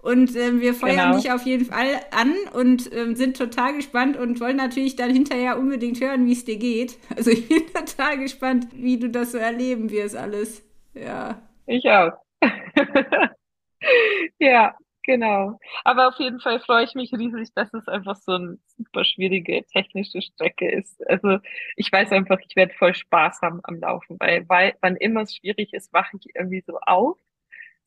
und 0.02 0.36
äh, 0.38 0.62
wir 0.62 0.74
feuern 0.74 1.12
genau. 1.12 1.18
dich 1.18 1.32
auf 1.32 1.46
jeden 1.46 1.66
Fall 1.66 2.00
an 2.12 2.34
und 2.54 2.92
äh, 2.94 3.14
sind 3.14 3.36
total 3.36 3.76
gespannt 3.76 4.16
und 4.16 4.40
wollen 4.40 4.58
natürlich 4.58 4.96
dann 4.96 5.12
hinterher 5.12 5.60
unbedingt 5.60 6.00
hören, 6.00 6.26
wie 6.26 6.34
es 6.34 6.46
dir 6.46 6.58
geht. 6.58 6.98
Also 7.18 7.32
ich 7.32 7.50
bin 7.50 7.64
total 7.74 8.20
gespannt, 8.20 8.68
wie 8.74 9.00
du 9.00 9.10
das 9.10 9.32
so 9.32 9.40
erleben 9.40 9.90
wirst 9.90 10.16
alles. 10.16 10.64
Ja. 10.94 11.42
Ich 11.66 11.84
auch. 11.90 12.12
ja, 14.40 14.76
Genau. 15.08 15.58
Aber 15.86 16.10
auf 16.10 16.20
jeden 16.20 16.42
Fall 16.42 16.60
freue 16.60 16.84
ich 16.84 16.94
mich 16.94 17.14
riesig, 17.14 17.54
dass 17.56 17.74
es 17.74 17.88
einfach 17.88 18.18
so 18.18 18.34
eine 18.34 18.58
super 18.76 19.06
schwierige 19.06 19.64
technische 19.72 20.22
Strecke 20.22 20.70
ist. 20.70 21.02
Also 21.08 21.40
ich 21.78 21.90
weiß 21.90 22.12
einfach, 22.12 22.38
ich 22.46 22.58
werde 22.58 22.74
voll 22.74 22.94
Spaß 22.94 23.40
haben 23.42 23.62
am 23.64 23.80
Laufen, 23.80 24.18
weil, 24.20 24.48
weil 24.50 24.76
wann 24.82 24.98
immer 24.98 25.22
es 25.22 25.34
schwierig 25.36 25.74
ist, 25.74 25.94
wache 25.94 26.18
ich 26.20 26.36
irgendwie 26.36 26.62
so 26.68 26.78
auf. 26.82 27.18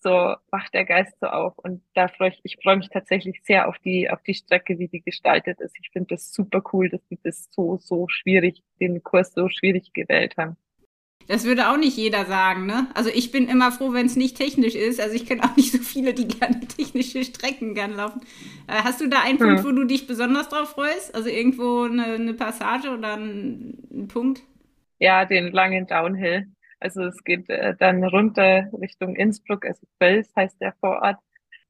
So 0.01 0.11
wacht 0.51 0.75
der 0.75 0.87
Geist 0.87 1.15
so 1.21 1.27
auf. 1.29 1.59
Und 1.59 1.83
da 1.95 2.09
freue 2.09 2.31
ich, 2.31 2.41
ich 2.45 2.57
freue 2.63 2.77
mich 2.79 2.89
tatsächlich 2.91 3.43
sehr 3.45 3.69
auf 3.69 3.79
die, 3.81 4.11
auf 4.11 4.23
die 4.23 4.35
Strecke, 4.35 4.79
wie 4.79 4.89
die 4.89 5.03
gestaltet 5.03 5.61
ist. 5.61 5.77
Ich 5.81 5.91
finde 5.91 6.15
das 6.17 6.33
super 6.33 6.63
cool, 6.73 6.89
dass 6.91 7.05
die 7.09 7.19
das 7.23 7.49
so, 7.53 7.79
so 7.79 8.09
schwierig, 8.09 8.63
den 8.81 9.03
Kurs 9.03 9.35
so 9.35 9.49
schwierig 9.51 9.93
gewählt 9.93 10.37
haben. 10.39 10.57
Das 11.31 11.45
würde 11.45 11.69
auch 11.69 11.77
nicht 11.77 11.97
jeder 11.97 12.25
sagen, 12.25 12.67
ne? 12.67 12.89
Also 12.93 13.09
ich 13.09 13.31
bin 13.31 13.47
immer 13.47 13.71
froh, 13.71 13.93
wenn 13.93 14.07
es 14.07 14.17
nicht 14.17 14.37
technisch 14.37 14.75
ist. 14.75 15.01
Also 15.01 15.15
ich 15.15 15.27
kenne 15.27 15.45
auch 15.45 15.55
nicht 15.57 15.71
so 15.71 15.79
viele, 15.79 16.13
die 16.13 16.27
gerne 16.41 16.59
technische 16.59 17.23
Strecken 17.23 17.73
gern 17.75 17.95
laufen. 17.95 18.23
Äh, 18.67 18.83
hast 18.83 19.01
du 19.01 19.09
da 19.09 19.23
einen 19.23 19.39
Punkt, 19.39 19.63
wo 19.63 19.71
du 19.71 19.85
dich 19.85 20.09
besonders 20.09 20.49
drauf 20.49 20.71
freust? 20.71 21.15
Also 21.15 21.29
irgendwo 21.29 21.83
eine, 21.85 22.15
eine 22.15 22.35
Passage 22.35 22.91
oder 22.91 23.17
ein, 23.17 23.79
ein, 23.93 24.09
Punkt? 24.09 24.43
Ja, 24.99 25.25
den 25.25 25.53
langen 25.53 25.87
Downhill. 25.87 26.49
Also 26.81 27.05
es 27.05 27.23
geht 27.23 27.49
äh, 27.49 27.77
dann 27.79 28.03
runter 28.03 28.69
Richtung 28.81 29.15
Innsbruck, 29.15 29.67
also 29.67 29.87
Fels 29.99 30.33
heißt 30.35 30.61
der 30.61 30.73
Vorort. 30.81 31.19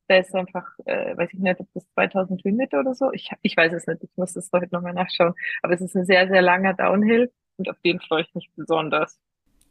Der 0.09 0.21
ist 0.21 0.35
einfach, 0.35 0.65
äh, 0.87 1.15
weiß 1.19 1.35
ich 1.35 1.39
nicht, 1.39 1.61
ob 1.61 1.69
das 1.75 1.87
2000 1.93 2.43
Höhenmeter 2.43 2.81
oder 2.81 2.95
so. 2.95 3.13
Ich, 3.13 3.29
ich 3.43 3.59
weiß 3.59 3.75
es 3.75 3.87
nicht, 3.87 4.05
ich 4.05 4.17
muss 4.17 4.33
das 4.33 4.49
heute 4.55 4.75
nochmal 4.75 4.95
nachschauen. 4.95 5.35
Aber 5.61 5.75
es 5.75 5.83
ist 5.83 5.95
ein 5.95 6.07
sehr, 6.07 6.29
sehr 6.29 6.41
langer 6.41 6.73
Downhill 6.73 7.31
und 7.59 7.69
auf 7.69 7.79
den 7.85 8.01
freue 8.01 8.23
ich 8.23 8.35
mich 8.35 8.49
besonders. 8.57 9.21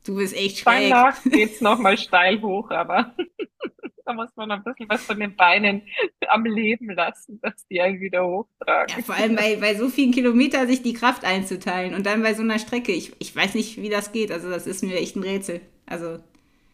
Du 0.05 0.15
bist 0.15 0.35
echt 0.35 0.59
schräg. 0.59 0.89
Danach 0.89 1.21
geht's 1.23 1.61
nochmal 1.61 1.97
steil 1.97 2.41
hoch, 2.41 2.71
aber 2.71 3.13
da 4.05 4.13
muss 4.13 4.35
man 4.35 4.49
ein 4.51 4.63
bisschen 4.63 4.89
was 4.89 5.03
von 5.03 5.19
den 5.19 5.35
Beinen 5.35 5.83
am 6.27 6.45
Leben 6.45 6.89
lassen, 6.91 7.39
dass 7.41 7.67
die 7.67 7.81
einen 7.81 7.99
wieder 7.99 8.25
hochtragen. 8.25 8.95
Ja, 8.97 9.03
vor 9.03 9.15
allem 9.15 9.35
bei, 9.35 9.57
bei 9.57 9.75
so 9.75 9.89
vielen 9.89 10.11
Kilometern 10.11 10.67
sich 10.67 10.81
die 10.81 10.93
Kraft 10.93 11.25
einzuteilen 11.25 11.93
und 11.93 12.05
dann 12.05 12.23
bei 12.23 12.33
so 12.33 12.41
einer 12.41 12.59
Strecke. 12.59 12.91
Ich, 12.91 13.13
ich 13.19 13.35
weiß 13.35 13.53
nicht, 13.53 13.81
wie 13.81 13.89
das 13.89 14.11
geht. 14.11 14.31
Also 14.31 14.49
das 14.49 14.65
ist 14.67 14.83
mir 14.83 14.95
echt 14.95 15.15
ein 15.15 15.23
Rätsel. 15.23 15.61
Also 15.85 16.19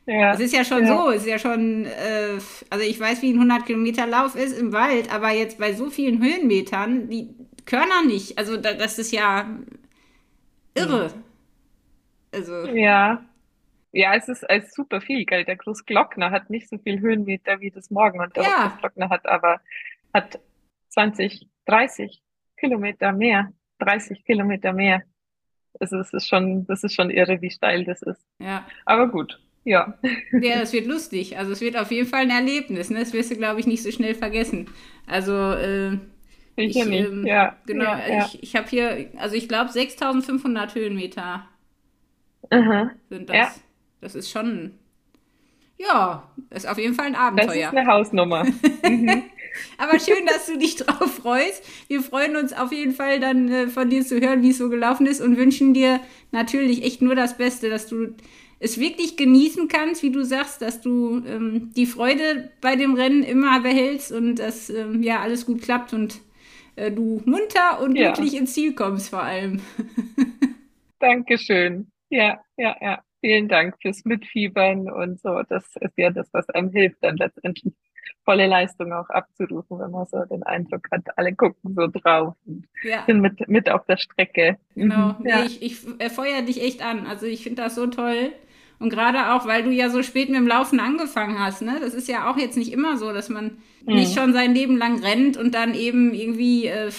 ja, 0.05 0.33
es 0.33 0.39
ist 0.39 0.53
ja 0.53 0.63
schon 0.63 0.85
ja. 0.85 0.95
so, 0.95 1.09
es 1.09 1.23
ist 1.23 1.27
ja 1.27 1.39
schon, 1.39 1.85
äh, 1.85 2.37
also 2.69 2.85
ich 2.85 2.99
weiß, 2.99 3.21
wie 3.23 3.31
ein 3.31 3.39
100 3.39 3.65
Kilometer 3.65 4.05
Lauf 4.05 4.35
ist 4.35 4.57
im 4.57 4.71
Wald, 4.71 5.11
aber 5.11 5.31
jetzt 5.31 5.57
bei 5.57 5.73
so 5.73 5.89
vielen 5.89 6.23
Höhenmetern, 6.23 7.09
die 7.09 7.29
Körner 7.65 8.03
nicht. 8.05 8.37
Also 8.37 8.55
da, 8.57 8.73
das 8.73 8.99
ist 8.99 9.11
ja 9.11 9.49
irre. 10.75 11.07
Ja. 11.07 11.24
Also. 12.35 12.67
Ja. 12.67 13.23
Ja, 13.91 14.13
es 14.13 14.27
ist, 14.27 14.43
es 14.43 14.65
ist 14.65 14.75
super 14.75 14.99
viel, 14.99 15.25
gell? 15.25 15.45
Der 15.45 15.55
Großglockner 15.55 16.29
hat 16.29 16.49
nicht 16.49 16.67
so 16.67 16.77
viel 16.77 16.99
Höhenmeter 16.99 17.61
wie 17.61 17.71
das 17.71 17.89
Morgen 17.89 18.19
und 18.19 18.35
der 18.35 18.43
ja. 18.43 18.67
Großglockner 18.67 19.09
hat 19.09 19.25
aber 19.25 19.61
hat 20.13 20.39
20, 20.89 21.47
30 21.65 22.21
Kilometer 22.57 23.13
mehr, 23.13 23.53
30 23.79 24.25
Kilometer 24.25 24.73
mehr. 24.73 25.03
Also 25.79 25.97
es 25.97 26.13
ist 26.13 26.27
schon, 26.27 26.65
das 26.67 26.83
ist 26.83 26.93
schon 26.93 27.09
irre, 27.09 27.41
wie 27.41 27.49
steil 27.49 27.85
das 27.85 28.01
ist. 28.01 28.25
Ja. 28.39 28.65
Aber 28.85 29.07
gut, 29.07 29.39
ja. 29.63 29.97
Ja, 30.31 30.59
das 30.59 30.73
wird 30.73 30.87
lustig. 30.87 31.37
Also 31.37 31.51
es 31.51 31.61
wird 31.61 31.77
auf 31.77 31.91
jeden 31.91 32.07
Fall 32.07 32.21
ein 32.21 32.29
Erlebnis. 32.29 32.89
Ne? 32.89 32.99
Das 32.99 33.13
wirst 33.13 33.31
du, 33.31 33.35
glaube 33.35 33.59
ich, 33.59 33.67
nicht 33.67 33.83
so 33.83 33.91
schnell 33.91 34.15
vergessen. 34.15 34.69
Also 35.07 35.33
äh, 35.53 35.93
ich, 36.55 36.75
ich 36.75 36.77
ähm, 36.77 37.25
ja. 37.25 37.57
Genau, 37.65 37.83
ja, 37.83 38.25
ich, 38.25 38.43
ich 38.43 38.55
habe 38.55 38.67
hier, 38.67 39.09
also 39.17 39.35
ich 39.35 39.47
glaube 39.49 39.71
6500 39.71 40.75
Höhenmeter 40.75 41.47
Aha. 42.49 42.91
sind 43.09 43.29
das. 43.29 43.35
Ja. 43.35 43.55
Das 44.01 44.15
ist 44.15 44.29
schon, 44.29 44.71
ja, 45.77 46.29
ist 46.51 46.67
auf 46.67 46.77
jeden 46.77 46.93
Fall 46.93 47.07
ein 47.07 47.15
Abenteuer. 47.15 47.47
Das 47.47 47.73
ist 47.73 47.77
eine 47.77 47.87
Hausnummer. 47.87 48.43
mhm. 48.87 49.23
Aber 49.77 49.99
schön, 49.99 50.25
dass 50.25 50.45
du 50.45 50.57
dich 50.57 50.75
drauf 50.77 51.15
freust. 51.15 51.63
Wir 51.87 52.01
freuen 52.01 52.35
uns 52.35 52.53
auf 52.53 52.71
jeden 52.71 52.93
Fall 52.93 53.19
dann 53.19 53.49
äh, 53.49 53.67
von 53.67 53.89
dir 53.89 54.05
zu 54.05 54.19
hören, 54.19 54.41
wie 54.41 54.49
es 54.49 54.57
so 54.57 54.69
gelaufen 54.69 55.05
ist 55.05 55.21
und 55.21 55.37
wünschen 55.37 55.73
dir 55.73 55.99
natürlich 56.31 56.83
echt 56.83 57.01
nur 57.01 57.15
das 57.15 57.37
Beste, 57.37 57.69
dass 57.69 57.87
du 57.87 58.15
es 58.59 58.79
wirklich 58.79 59.17
genießen 59.17 59.67
kannst, 59.67 60.01
wie 60.03 60.11
du 60.11 60.23
sagst, 60.23 60.61
dass 60.61 60.81
du 60.81 61.21
ähm, 61.25 61.71
die 61.75 61.85
Freude 61.85 62.51
bei 62.61 62.75
dem 62.75 62.93
Rennen 62.95 63.23
immer 63.23 63.59
behältst 63.59 64.11
und 64.11 64.35
dass 64.35 64.69
ähm, 64.69 65.03
ja 65.03 65.19
alles 65.19 65.45
gut 65.45 65.61
klappt 65.61 65.93
und 65.93 66.21
äh, 66.75 66.91
du 66.91 67.21
munter 67.25 67.81
und 67.81 67.95
ja. 67.95 68.11
glücklich 68.11 68.35
ins 68.39 68.53
Ziel 68.53 68.73
kommst 68.73 69.09
vor 69.09 69.23
allem. 69.23 69.61
Dankeschön. 70.99 71.87
Ja, 72.09 72.39
ja, 72.57 72.75
ja. 72.81 73.01
Vielen 73.21 73.47
Dank 73.47 73.75
fürs 73.81 74.05
Mitfiebern 74.05 74.89
und 74.89 75.19
so. 75.19 75.41
Das 75.49 75.63
ist 75.79 75.97
ja 75.97 76.11
das, 76.11 76.31
was 76.31 76.47
einem 76.49 76.69
hilft, 76.69 76.97
dann 77.01 77.17
letztendlich 77.17 77.73
volle 78.23 78.47
Leistung 78.47 78.91
auch 78.91 79.09
abzurufen, 79.09 79.79
wenn 79.79 79.91
man 79.91 80.05
so 80.07 80.23
den 80.25 80.43
Eindruck 80.43 80.87
hat, 80.91 81.05
alle 81.15 81.33
gucken 81.33 81.75
so 81.75 81.87
drauf 81.87 82.35
und 82.45 82.65
ja. 82.83 83.03
sind 83.05 83.21
mit, 83.21 83.47
mit 83.47 83.69
auf 83.69 83.85
der 83.85 83.97
Strecke. 83.97 84.57
Genau, 84.75 85.15
mhm. 85.19 85.27
ja. 85.27 85.41
nee, 85.41 85.45
ich, 85.45 85.61
ich 85.61 86.11
feuer 86.11 86.41
dich 86.41 86.61
echt 86.61 86.83
an. 86.83 87.05
Also 87.07 87.25
ich 87.25 87.43
finde 87.43 87.63
das 87.63 87.75
so 87.75 87.87
toll. 87.87 88.31
Und 88.77 88.89
gerade 88.89 89.33
auch, 89.33 89.47
weil 89.47 89.63
du 89.63 89.71
ja 89.71 89.89
so 89.89 90.03
spät 90.03 90.29
mit 90.29 90.37
dem 90.37 90.47
Laufen 90.47 90.81
angefangen 90.81 91.39
hast, 91.39 91.61
ne? 91.61 91.77
Das 91.79 91.93
ist 91.93 92.09
ja 92.09 92.29
auch 92.29 92.37
jetzt 92.37 92.57
nicht 92.57 92.73
immer 92.73 92.97
so, 92.97 93.13
dass 93.13 93.29
man 93.29 93.57
mhm. 93.85 93.95
nicht 93.95 94.13
schon 94.13 94.33
sein 94.33 94.53
Leben 94.53 94.77
lang 94.77 95.01
rennt 95.01 95.37
und 95.37 95.55
dann 95.55 95.73
eben 95.73 96.13
irgendwie 96.13 96.67
äh, 96.67 96.91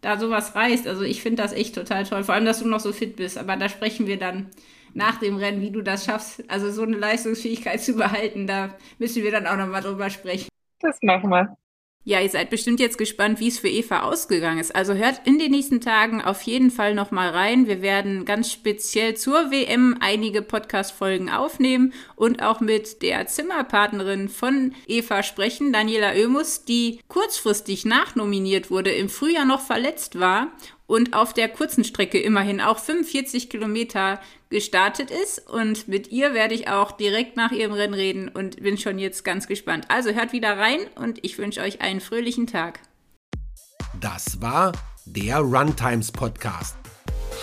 da 0.00 0.18
sowas 0.18 0.54
reißt. 0.54 0.86
Also 0.86 1.02
ich 1.02 1.22
finde 1.22 1.42
das 1.42 1.52
echt 1.52 1.74
total 1.74 2.04
toll. 2.04 2.24
Vor 2.24 2.34
allem, 2.34 2.44
dass 2.44 2.60
du 2.60 2.68
noch 2.68 2.80
so 2.80 2.92
fit 2.92 3.16
bist. 3.16 3.38
Aber 3.38 3.56
da 3.56 3.68
sprechen 3.68 4.06
wir 4.06 4.18
dann 4.18 4.50
nach 4.94 5.18
dem 5.18 5.36
Rennen, 5.36 5.60
wie 5.60 5.70
du 5.70 5.82
das 5.82 6.04
schaffst. 6.04 6.42
Also 6.48 6.70
so 6.70 6.82
eine 6.82 6.96
Leistungsfähigkeit 6.96 7.80
zu 7.82 7.94
behalten, 7.94 8.46
da 8.46 8.74
müssen 8.98 9.22
wir 9.22 9.30
dann 9.30 9.46
auch 9.46 9.56
nochmal 9.56 9.82
drüber 9.82 10.10
sprechen. 10.10 10.48
Das 10.80 10.98
machen 11.02 11.30
wir. 11.30 11.56
Ja, 12.08 12.22
ihr 12.22 12.30
seid 12.30 12.48
bestimmt 12.48 12.80
jetzt 12.80 12.96
gespannt, 12.96 13.38
wie 13.38 13.48
es 13.48 13.58
für 13.58 13.68
Eva 13.68 14.00
ausgegangen 14.00 14.60
ist. 14.60 14.74
Also 14.74 14.94
hört 14.94 15.20
in 15.26 15.38
den 15.38 15.50
nächsten 15.50 15.82
Tagen 15.82 16.22
auf 16.22 16.40
jeden 16.40 16.70
Fall 16.70 16.94
noch 16.94 17.10
mal 17.10 17.28
rein. 17.28 17.66
Wir 17.66 17.82
werden 17.82 18.24
ganz 18.24 18.50
speziell 18.50 19.14
zur 19.14 19.50
WM 19.50 19.94
einige 20.00 20.40
Podcast-Folgen 20.40 21.28
aufnehmen 21.28 21.92
und 22.16 22.42
auch 22.42 22.60
mit 22.60 23.02
der 23.02 23.26
Zimmerpartnerin 23.26 24.30
von 24.30 24.72
Eva 24.86 25.22
sprechen, 25.22 25.70
Daniela 25.70 26.12
Oemus, 26.12 26.64
die 26.64 27.00
kurzfristig 27.08 27.84
nachnominiert 27.84 28.70
wurde, 28.70 28.90
im 28.90 29.10
Frühjahr 29.10 29.44
noch 29.44 29.60
verletzt 29.60 30.18
war 30.18 30.52
und 30.88 31.14
auf 31.14 31.32
der 31.34 31.48
kurzen 31.48 31.84
Strecke 31.84 32.18
immerhin 32.18 32.60
auch 32.60 32.78
45 32.78 33.48
Kilometer 33.50 34.20
gestartet 34.48 35.12
ist. 35.12 35.48
Und 35.48 35.86
mit 35.86 36.10
ihr 36.10 36.34
werde 36.34 36.54
ich 36.54 36.68
auch 36.68 36.90
direkt 36.92 37.36
nach 37.36 37.52
ihrem 37.52 37.74
Rennen 37.74 37.94
reden 37.94 38.28
und 38.28 38.60
bin 38.60 38.78
schon 38.78 38.98
jetzt 38.98 39.22
ganz 39.22 39.46
gespannt. 39.46 39.84
Also 39.88 40.10
hört 40.10 40.32
wieder 40.32 40.56
rein 40.58 40.80
und 40.96 41.24
ich 41.24 41.38
wünsche 41.38 41.60
euch 41.60 41.82
einen 41.82 42.00
fröhlichen 42.00 42.48
Tag. 42.48 42.80
Das 44.00 44.40
war 44.40 44.72
der 45.04 45.38
Runtimes 45.38 46.10
Podcast. 46.10 46.76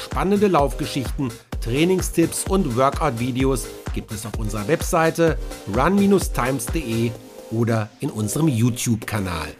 Spannende 0.04 0.48
Laufgeschichten, 0.48 1.32
Trainingstipps 1.62 2.46
und 2.50 2.76
Workout-Videos 2.76 3.68
gibt 3.94 4.12
es 4.12 4.26
auf 4.26 4.38
unserer 4.40 4.68
Webseite 4.68 5.38
run-times.de 5.74 7.12
oder 7.52 7.90
in 8.00 8.10
unserem 8.10 8.48
YouTube-Kanal. 8.48 9.56